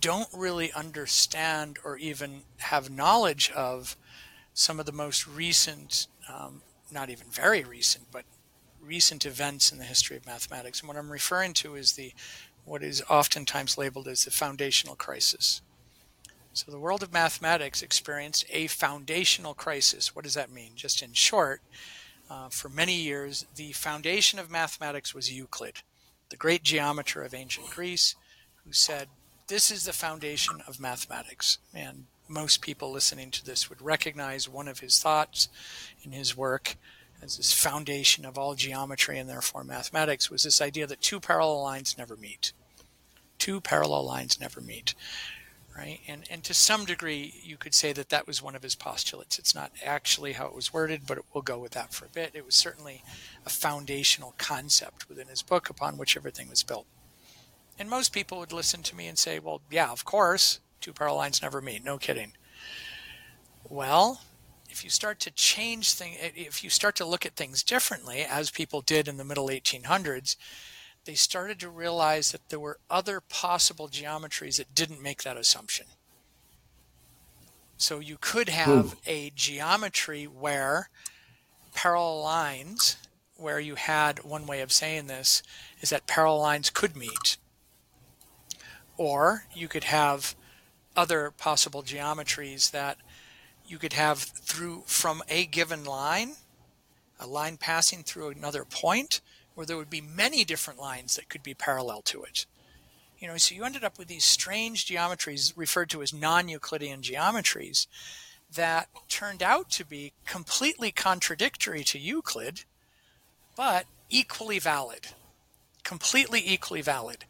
[0.00, 3.96] don't really understand or even have knowledge of
[4.54, 8.24] some of the most recent, um, not even very recent, but
[8.82, 10.80] recent events in the history of mathematics.
[10.80, 12.12] And what I'm referring to is the
[12.64, 15.62] what is oftentimes labeled as the foundational crisis.
[16.52, 20.14] So the world of mathematics experienced a foundational crisis.
[20.14, 20.72] What does that mean?
[20.74, 21.62] Just in short,
[22.28, 25.82] uh, for many years, the foundation of mathematics was Euclid,
[26.28, 28.14] the great geometer of ancient Greece,
[28.64, 29.08] who said
[29.46, 31.58] this is the foundation of mathematics.
[31.74, 35.48] And most people listening to this would recognize one of his thoughts
[36.04, 36.76] in his work
[37.22, 41.62] as this foundation of all geometry and therefore mathematics was this idea that two parallel
[41.62, 42.52] lines never meet.
[43.38, 44.94] Two parallel lines never meet.
[45.76, 46.00] Right?
[46.06, 49.38] And, and to some degree, you could say that that was one of his postulates.
[49.38, 52.32] It's not actually how it was worded, but we'll go with that for a bit.
[52.34, 53.02] It was certainly
[53.46, 56.86] a foundational concept within his book upon which everything was built.
[57.78, 61.18] And most people would listen to me and say, well, yeah, of course, two parallel
[61.18, 61.84] lines never meet.
[61.84, 62.32] No kidding.
[63.68, 64.22] Well,
[64.68, 68.50] if you start to change things, if you start to look at things differently, as
[68.50, 70.36] people did in the middle 1800s,
[71.04, 75.86] they started to realize that there were other possible geometries that didn't make that assumption.
[77.76, 78.98] So you could have hmm.
[79.06, 80.90] a geometry where
[81.74, 82.96] parallel lines,
[83.36, 85.42] where you had one way of saying this,
[85.80, 87.38] is that parallel lines could meet.
[88.96, 90.34] Or you could have
[90.96, 92.98] other possible geometries that
[93.66, 96.32] you could have through from a given line,
[97.18, 99.20] a line passing through another point,
[99.54, 102.46] where there would be many different lines that could be parallel to it.
[103.18, 107.86] You know, so you ended up with these strange geometries referred to as non-Euclidean geometries
[108.54, 112.64] that turned out to be completely contradictory to Euclid,
[113.56, 115.08] but equally valid,
[115.84, 117.26] completely equally valid.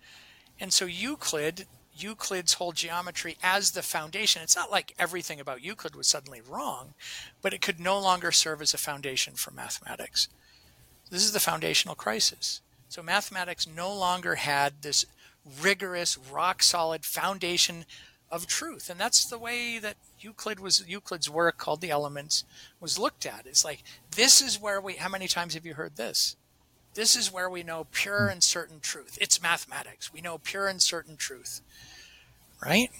[0.61, 1.67] And so Euclid
[2.03, 4.43] Euclid's whole geometry as the foundation.
[4.43, 6.95] It's not like everything about Euclid was suddenly wrong,
[7.43, 10.29] but it could no longer serve as a foundation for mathematics.
[11.11, 12.61] This is the foundational crisis.
[12.89, 15.05] So mathematics no longer had this
[15.61, 17.85] rigorous, rock solid foundation
[18.31, 18.89] of truth.
[18.89, 22.45] And that's the way that Euclid was Euclid's work called the Elements
[22.81, 23.47] was looked at.
[23.47, 23.83] It's like
[24.15, 26.37] this is where we how many times have you heard this?
[26.95, 28.33] This is where we know pure hmm.
[28.33, 29.19] and certain truth.
[29.21, 30.13] It's mathematics.
[30.13, 31.61] We know pure and certain truth.
[32.63, 32.91] Right?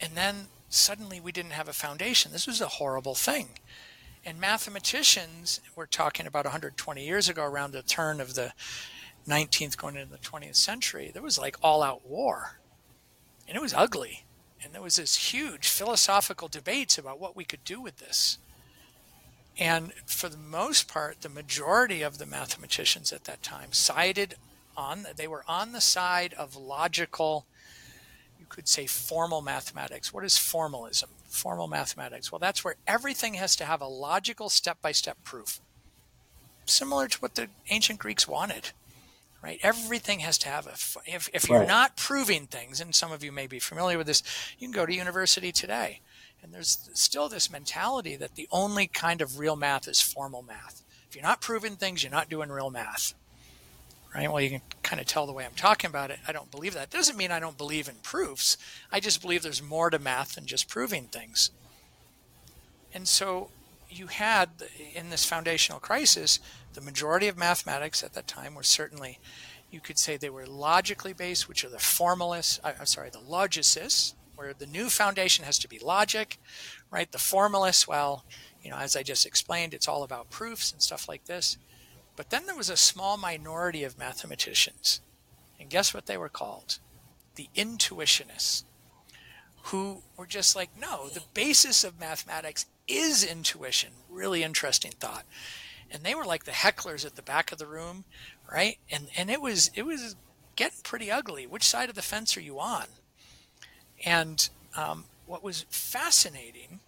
[0.00, 2.32] And then suddenly we didn't have a foundation.
[2.32, 3.48] This was a horrible thing.
[4.24, 8.52] And mathematicians, we're talking about 120 years ago, around the turn of the
[9.28, 12.58] 19th going into the 20th century, there was like all out war.
[13.48, 14.24] And it was ugly.
[14.62, 18.38] And there was this huge philosophical debates about what we could do with this.
[19.58, 24.34] And for the most part, the majority of the mathematicians at that time sided
[24.76, 27.46] on, they were on the side of logical,
[28.50, 30.12] you could say formal mathematics.
[30.12, 31.10] What is formalism?
[31.28, 32.30] Formal mathematics.
[32.30, 35.60] Well, that's where everything has to have a logical step by step proof,
[36.64, 38.70] similar to what the ancient Greeks wanted.
[39.42, 39.60] Right?
[39.62, 40.72] Everything has to have a.
[41.08, 41.68] If, if you're right.
[41.68, 44.22] not proving things, and some of you may be familiar with this,
[44.58, 46.00] you can go to university today
[46.46, 50.84] and there's still this mentality that the only kind of real math is formal math.
[51.08, 53.14] If you're not proving things, you're not doing real math.
[54.16, 54.32] Right?
[54.32, 56.20] Well, you can kind of tell the way I'm talking about it.
[56.26, 56.88] I don't believe that.
[56.88, 58.56] Doesn't mean I don't believe in proofs.
[58.90, 61.50] I just believe there's more to math than just proving things.
[62.94, 63.50] And so
[63.90, 64.48] you had
[64.94, 66.40] in this foundational crisis,
[66.72, 69.18] the majority of mathematics at that time were certainly,
[69.70, 74.14] you could say they were logically based, which are the formalists, I'm sorry, the logicists,
[74.34, 76.38] where the new foundation has to be logic,
[76.90, 77.12] right?
[77.12, 78.24] The formalists, well,
[78.62, 81.58] you know, as I just explained, it's all about proofs and stuff like this.
[82.16, 85.00] But then there was a small minority of mathematicians.
[85.60, 86.78] And guess what they were called?
[87.34, 88.64] The intuitionists,
[89.64, 93.90] who were just like, no, the basis of mathematics is intuition.
[94.08, 95.24] Really interesting thought.
[95.90, 98.04] And they were like the hecklers at the back of the room,
[98.50, 98.78] right?
[98.90, 100.16] And and it was it was
[100.56, 101.46] getting pretty ugly.
[101.46, 102.86] Which side of the fence are you on?
[104.04, 106.80] And um, what was fascinating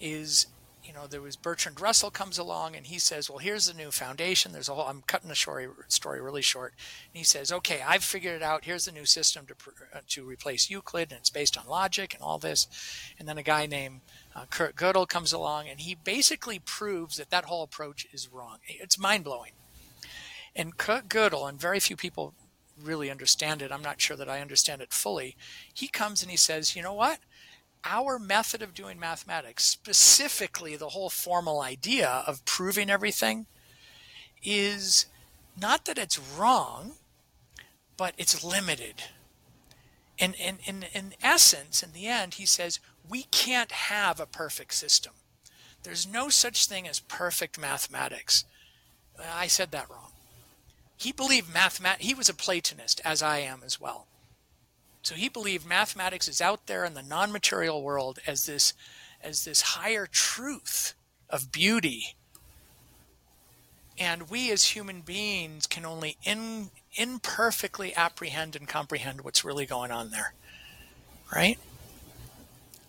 [0.00, 0.46] is,
[0.84, 3.90] you know, there was Bertrand Russell comes along and he says, well, here's the new
[3.90, 4.52] foundation.
[4.52, 6.74] There's a whole, I'm cutting the story, story really short.
[7.12, 8.64] And he says, okay, I've figured it out.
[8.64, 9.54] Here's the new system to,
[9.94, 12.68] uh, to replace Euclid and it's based on logic and all this.
[13.18, 14.00] And then a guy named
[14.36, 18.58] uh, Kurt Gödel comes along and he basically proves that that whole approach is wrong.
[18.66, 19.52] It's mind blowing.
[20.54, 22.34] And Kurt Gödel, and very few people
[22.82, 23.72] really understand it.
[23.72, 25.36] I'm not sure that I understand it fully.
[25.72, 27.18] He comes and he says, you know what?
[27.84, 33.46] Our method of doing mathematics, specifically the whole formal idea of proving everything,
[34.42, 35.06] is
[35.60, 36.92] not that it's wrong,
[37.96, 39.04] but it's limited.
[40.18, 44.74] And in, in, in essence, in the end, he says, we can't have a perfect
[44.74, 45.12] system.
[45.82, 48.44] There's no such thing as perfect mathematics.
[49.20, 50.14] I said that wrong
[50.96, 54.06] he believed mathemat he was a platonist as i am as well
[55.04, 58.74] so he believed mathematics is out there in the non-material world as this
[59.22, 60.94] as this higher truth
[61.30, 62.16] of beauty.
[63.96, 69.92] And we as human beings can only in, imperfectly apprehend and comprehend what's really going
[69.92, 70.34] on there
[71.34, 71.58] right?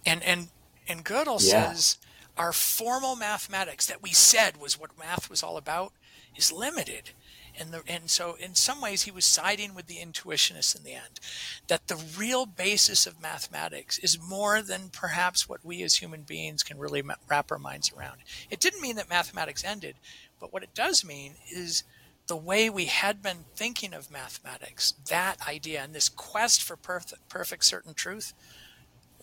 [0.05, 0.47] And and
[0.88, 1.72] and Gödel yeah.
[1.72, 1.97] says
[2.38, 5.93] our formal mathematics that we said was what math was all about
[6.36, 7.11] is limited
[7.59, 10.93] and the, and so in some ways he was siding with the intuitionists in the
[10.93, 11.19] end
[11.67, 16.63] that the real basis of mathematics is more than perhaps what we as human beings
[16.63, 18.17] can really wrap our minds around.
[18.49, 19.95] It didn't mean that mathematics ended
[20.39, 21.83] but what it does mean is
[22.27, 27.27] the way we had been thinking of mathematics that idea and this quest for perfect,
[27.29, 28.33] perfect certain truth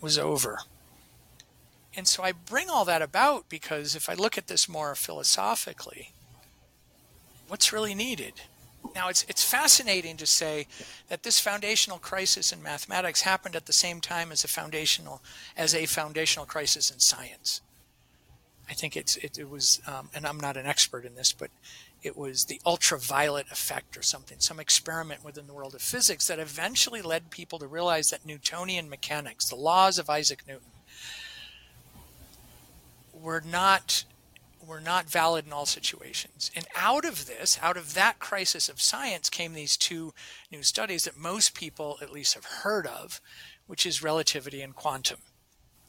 [0.01, 0.59] was over.
[1.95, 6.13] And so I bring all that about because if I look at this more philosophically,
[7.53, 8.33] what's really needed.
[8.95, 10.67] Now, it's, it's fascinating to say
[11.11, 15.21] that this foundational crisis in mathematics happened at the same time as a foundational,
[15.55, 17.61] as a foundational crisis in science.
[18.71, 21.51] I think it's, it, it was, um, and I'm not an expert in this, but
[22.03, 26.39] it was the ultraviolet effect or something, some experiment within the world of physics that
[26.39, 30.73] eventually led people to realize that Newtonian mechanics, the laws of Isaac Newton,
[33.13, 34.05] were not
[34.67, 36.51] were not valid in all situations.
[36.55, 40.15] And out of this, out of that crisis of science, came these two
[40.51, 43.21] new studies that most people at least have heard of,
[43.67, 45.19] which is relativity and quantum.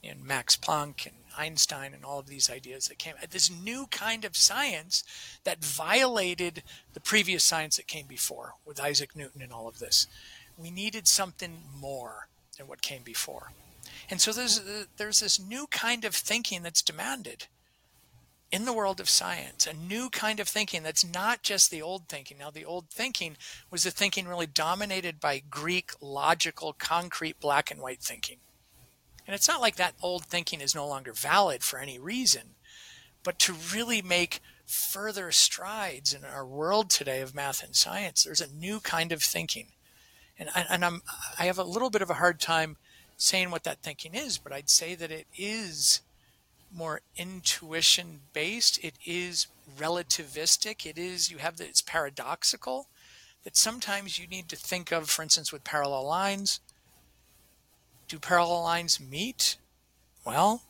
[0.04, 4.26] And Max Planck and Einstein and all of these ideas that came, this new kind
[4.26, 5.04] of science
[5.44, 6.64] that violated
[6.94, 10.08] the previous science that came before with Isaac Newton and all of this.
[10.58, 13.52] we needed something more than what came before.
[14.10, 17.48] And so there's, uh, there's this new kind of thinking that's demanded
[18.54, 22.08] in the world of science, a new kind of thinking that's not just the old
[22.08, 22.38] thinking.
[22.38, 23.36] Now, the old thinking
[23.72, 28.38] was the thinking really dominated by Greek, logical, concrete, black and white thinking.
[29.26, 32.50] And it's not like that old thinking is no longer valid for any reason,
[33.24, 38.40] but to really make further strides in our world today of math and science, there's
[38.40, 39.70] a new kind of thinking.
[40.38, 41.02] And, I, and I'm,
[41.40, 42.78] I have a little bit of a hard time
[43.18, 46.02] saying what that thinking is, but I'd say that it is
[46.74, 48.84] more intuition based.
[48.84, 49.48] It is
[49.78, 50.86] relativistic.
[50.86, 52.88] It is, you have that it's paradoxical
[53.44, 56.60] that sometimes you need to think of, for instance, with parallel lines.
[58.08, 59.58] Do parallel lines meet?
[60.26, 60.64] Well,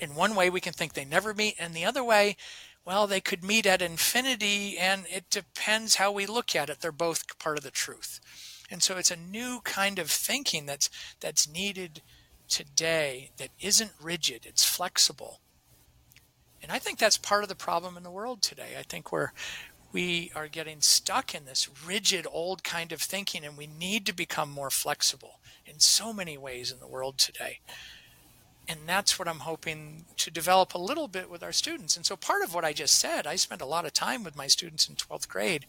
[0.00, 2.36] in one way, we can think they never meet, and the other way,
[2.84, 6.80] well, they could meet at infinity, and it depends how we look at it.
[6.80, 8.20] They're both part of the truth.
[8.70, 10.88] And so it's a new kind of thinking that's
[11.20, 12.02] that's needed
[12.48, 15.40] today that isn't rigid, it's flexible.
[16.62, 18.74] And I think that's part of the problem in the world today.
[18.78, 19.32] I think we're
[19.90, 24.12] we are getting stuck in this rigid old kind of thinking and we need to
[24.12, 27.60] become more flexible in so many ways in the world today.
[28.68, 31.96] And that's what I'm hoping to develop a little bit with our students.
[31.96, 34.36] And so part of what I just said, I spent a lot of time with
[34.36, 35.64] my students in 12th grade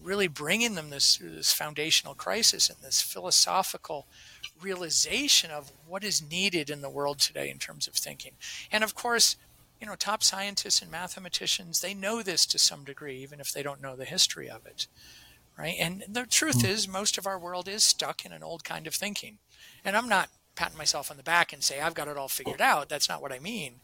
[0.00, 4.06] really bringing them this this foundational crisis and this philosophical
[4.60, 8.32] realization of what is needed in the world today in terms of thinking.
[8.70, 9.36] And of course,
[9.80, 13.62] you know, top scientists and mathematicians, they know this to some degree, even if they
[13.62, 14.86] don't know the history of it.
[15.56, 15.76] Right.
[15.78, 16.68] And the truth mm.
[16.68, 19.38] is, most of our world is stuck in an old kind of thinking.
[19.84, 22.60] And I'm not patting myself on the back and say I've got it all figured
[22.60, 22.88] out.
[22.88, 23.74] That's not what I mean.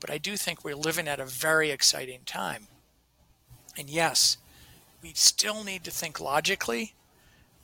[0.00, 2.68] But I do think we're living at a very exciting time.
[3.76, 4.36] And yes,
[5.02, 6.94] we still need to think logically,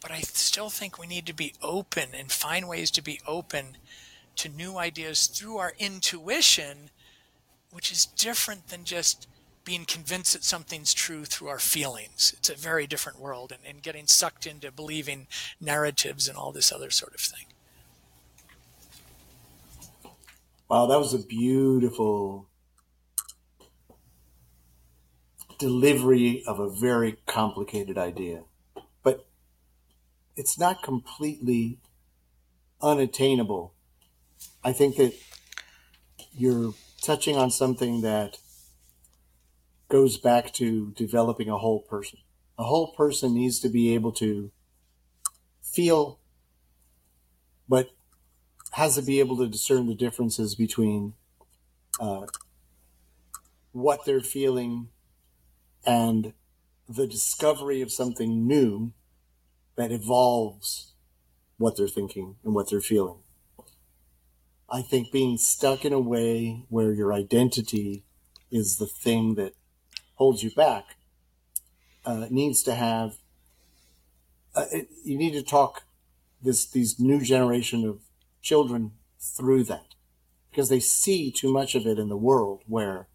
[0.04, 3.78] but I still think we need to be open and find ways to be open
[4.36, 6.90] to new ideas through our intuition,
[7.70, 9.26] which is different than just
[9.64, 12.34] being convinced that something's true through our feelings.
[12.36, 15.26] It's a very different world and, and getting sucked into believing
[15.58, 17.46] narratives and all this other sort of thing.
[20.68, 22.46] Wow, that was a beautiful
[25.58, 28.42] delivery of a very complicated idea.
[30.36, 31.78] It's not completely
[32.82, 33.72] unattainable.
[34.62, 35.14] I think that
[36.32, 38.38] you're touching on something that
[39.88, 42.18] goes back to developing a whole person.
[42.58, 44.50] A whole person needs to be able to
[45.62, 46.18] feel,
[47.68, 47.90] but
[48.72, 51.14] has to be able to discern the differences between
[52.00, 52.26] uh,
[53.70, 54.88] what they're feeling
[55.86, 56.32] and
[56.88, 58.92] the discovery of something new
[59.76, 60.92] that evolves
[61.58, 63.18] what they're thinking and what they're feeling.
[64.68, 68.04] I think being stuck in a way where your identity
[68.50, 69.54] is the thing that
[70.14, 70.96] holds you back
[72.04, 73.16] uh, needs to have.
[74.54, 75.82] Uh, it, you need to talk
[76.42, 78.00] this these new generation of
[78.42, 79.94] children through that
[80.50, 83.08] because they see too much of it in the world where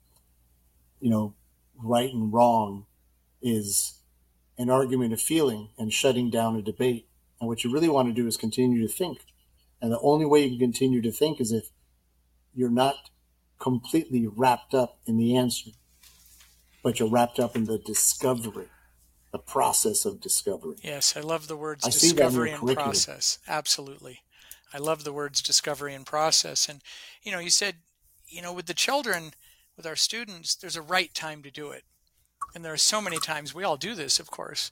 [1.00, 1.34] you know
[1.82, 2.86] right and wrong
[3.42, 3.99] is
[4.60, 7.08] an argument of feeling and shutting down a debate.
[7.40, 9.26] And what you really want to do is continue to think.
[9.82, 11.70] And the only way you can continue to think is if
[12.54, 13.10] you're not
[13.58, 15.72] completely wrapped up in the answer,
[16.84, 18.68] but you're wrapped up in the discovery,
[19.32, 20.76] the process of discovery.
[20.84, 23.40] Yes, I love the words I discovery and process.
[23.48, 24.20] Absolutely.
[24.74, 26.68] I love the words discovery and process.
[26.68, 26.82] And,
[27.24, 27.76] you know, you said,
[28.28, 29.32] you know, with the children,
[29.78, 31.84] with our students, there's a right time to do it.
[32.54, 34.72] And there are so many times we all do this, of course.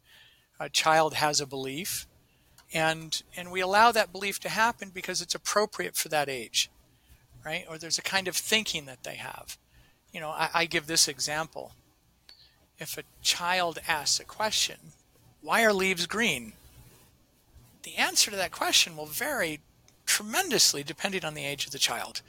[0.59, 2.07] A child has a belief,
[2.73, 6.71] and and we allow that belief to happen because it's appropriate for that age,
[7.45, 7.65] right?
[7.69, 9.57] Or there's a kind of thinking that they have.
[10.11, 11.73] You know, I, I give this example.
[12.79, 14.77] If a child asks a question,
[15.41, 16.53] why are leaves green?
[17.83, 19.61] The answer to that question will vary
[20.05, 22.21] tremendously depending on the age of the child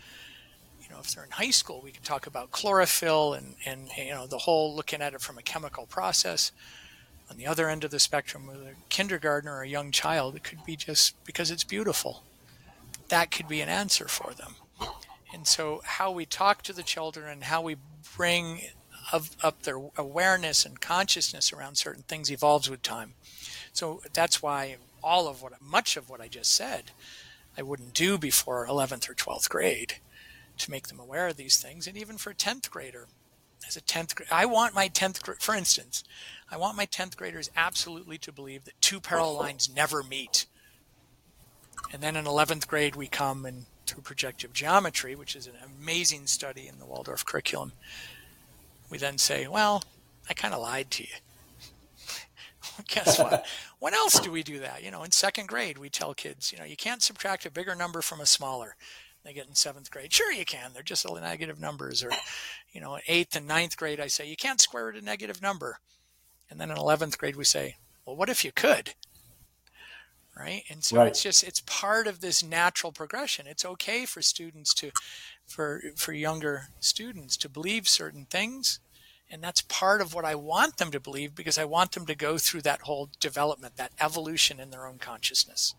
[0.89, 4.11] you know, if they're in high school, we can talk about chlorophyll and, and you
[4.11, 6.53] know the whole looking at it from a chemical process.
[7.31, 10.45] On the other end of the spectrum, with a kindergartner or a young child, it
[10.45, 12.23] could be just because it's beautiful.
[13.09, 14.55] That could be an answer for them.
[15.35, 17.77] And so, how we talk to the children and how we
[18.17, 18.63] bring
[19.13, 23.15] of, up their awareness and consciousness around certain things evolves with time.
[23.73, 26.91] So that's why all of what, much of what I just said,
[27.57, 29.95] I wouldn't do before 11th or 12th grade
[30.59, 31.87] to make them aware of these things.
[31.87, 33.07] And even for a 10th grader,
[33.67, 36.05] as a 10th grader, I want my 10th, for instance,
[36.51, 40.47] I want my 10th graders absolutely to believe that two parallel lines never meet.
[41.93, 46.27] And then in 11th grade, we come and through projective geometry, which is an amazing
[46.27, 47.73] study in the Waldorf curriculum,
[48.91, 49.83] we then say, well,
[50.29, 51.09] I kind of lied to you.
[52.89, 53.47] Guess what?
[53.79, 54.85] when else do we do that?
[54.85, 57.75] You know, in second grade, we tell kids, you know, you can't subtract a bigger
[57.75, 58.77] number from a smaller.
[59.25, 60.13] They get in seventh grade.
[60.13, 60.73] Sure, you can.
[60.73, 62.03] They're just all negative numbers.
[62.03, 62.11] Or,
[62.73, 65.81] you know, eighth and ninth grade, I say, you can't square root a negative number.
[66.51, 68.95] And then in 11th grade, we say, well, what if you could?
[70.39, 70.63] Right.
[70.71, 71.09] And so right.
[71.09, 73.49] it's just, it's part of this natural progression.
[73.49, 74.93] It's okay for students to,
[75.45, 78.79] for, for younger students to believe certain things.
[79.31, 82.15] And that's part of what I want them to believe because I want them to
[82.15, 85.75] go through that whole development, that evolution in their own consciousness.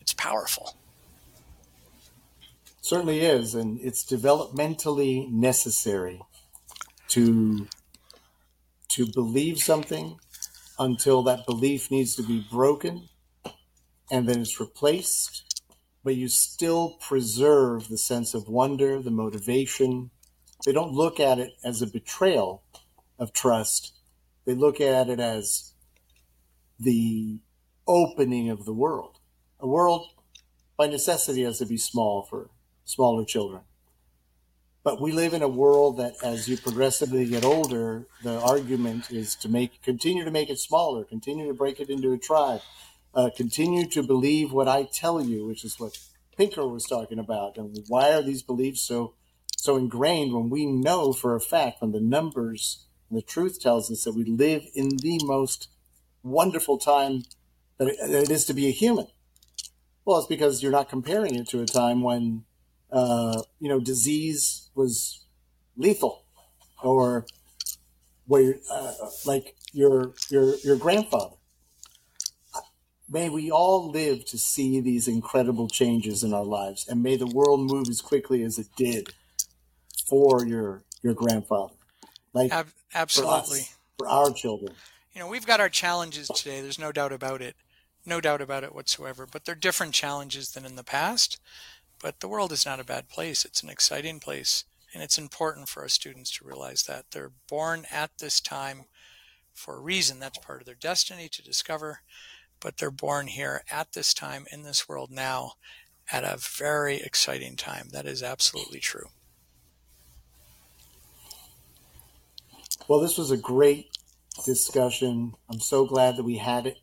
[0.00, 0.76] It's powerful.
[2.84, 3.54] Certainly is.
[3.54, 6.20] And it's developmentally necessary
[7.08, 7.66] to
[8.90, 10.18] to believe something
[10.78, 13.08] until that belief needs to be broken
[14.10, 15.62] and then it's replaced,
[16.04, 20.10] but you still preserve the sense of wonder, the motivation.
[20.66, 22.64] They don't look at it as a betrayal
[23.18, 23.94] of trust,
[24.44, 25.72] they look at it as
[26.78, 27.40] the
[27.88, 29.20] opening of the world.
[29.58, 30.08] A world
[30.76, 32.50] by necessity has to be small for
[32.84, 33.62] smaller children.
[34.82, 39.34] But we live in a world that, as you progressively get older, the argument is
[39.36, 42.60] to make continue to make it smaller, continue to break it into a tribe,
[43.14, 45.96] uh, continue to believe what I tell you, which is what
[46.36, 47.56] Pinker was talking about.
[47.56, 49.14] And why are these beliefs so
[49.56, 53.90] so ingrained when we know for a fact, when the numbers, and the truth tells
[53.90, 55.68] us that we live in the most
[56.22, 57.22] wonderful time
[57.78, 59.06] that it, that it is to be a human?
[60.04, 62.44] Well, it's because you're not comparing it to a time when
[62.94, 65.26] uh, you know, disease was
[65.76, 66.24] lethal,
[66.80, 67.26] or
[68.26, 68.92] where, uh,
[69.26, 71.34] like your your your grandfather.
[73.10, 77.26] May we all live to see these incredible changes in our lives, and may the
[77.26, 79.12] world move as quickly as it did
[80.08, 81.74] for your your grandfather.
[82.32, 84.72] Like Ab- absolutely for, us, for our children.
[85.12, 86.60] You know, we've got our challenges today.
[86.60, 87.56] There's no doubt about it.
[88.06, 89.26] No doubt about it whatsoever.
[89.30, 91.40] But they're different challenges than in the past.
[92.04, 93.46] But the world is not a bad place.
[93.46, 94.64] It's an exciting place.
[94.92, 98.84] And it's important for our students to realize that they're born at this time
[99.54, 100.20] for a reason.
[100.20, 102.00] That's part of their destiny to discover.
[102.60, 105.52] But they're born here at this time in this world now
[106.12, 107.88] at a very exciting time.
[107.92, 109.08] That is absolutely true.
[112.86, 113.96] Well, this was a great
[114.44, 115.32] discussion.
[115.48, 116.76] I'm so glad that we had it.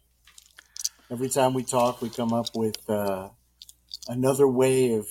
[1.11, 3.29] Every time we talk, we come up with uh,
[4.07, 5.07] another way of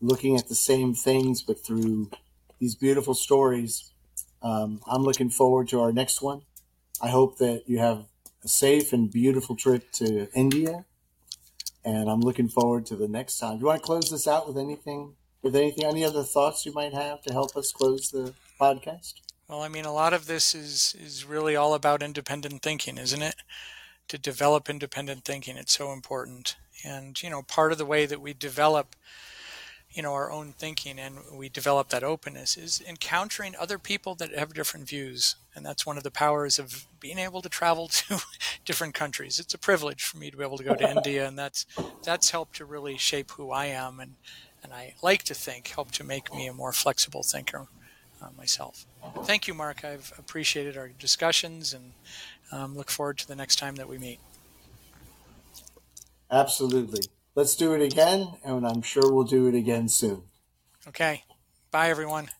[0.00, 2.10] looking at the same things, but through
[2.58, 3.92] these beautiful stories.
[4.42, 6.42] Um, I'm looking forward to our next one.
[7.02, 8.06] I hope that you have
[8.44, 10.84] a safe and beautiful trip to India.
[11.84, 13.54] And I'm looking forward to the next time.
[13.54, 15.14] Do you want to close this out with anything?
[15.42, 19.14] With anything, any other thoughts you might have to help us close the podcast?
[19.48, 23.22] Well, I mean, a lot of this is is really all about independent thinking, isn't
[23.22, 23.36] it?
[24.08, 26.56] To develop independent thinking, it's so important.
[26.84, 28.96] And, you know, part of the way that we develop,
[29.90, 34.34] you know, our own thinking and we develop that openness is encountering other people that
[34.34, 35.36] have different views.
[35.54, 38.20] And that's one of the powers of being able to travel to
[38.64, 39.38] different countries.
[39.40, 41.66] It's a privilege for me to be able to go to India and that's
[42.04, 44.14] that's helped to really shape who I am and
[44.62, 47.66] and I like to think helped to make me a more flexible thinker
[48.22, 48.86] uh, myself.
[49.24, 49.84] Thank you, Mark.
[49.84, 51.92] I've appreciated our discussions and
[52.52, 54.20] um, look forward to the next time that we meet.
[56.30, 57.00] Absolutely.
[57.34, 60.22] Let's do it again, and I'm sure we'll do it again soon.
[60.88, 61.24] Okay.
[61.70, 62.30] Bye, everyone.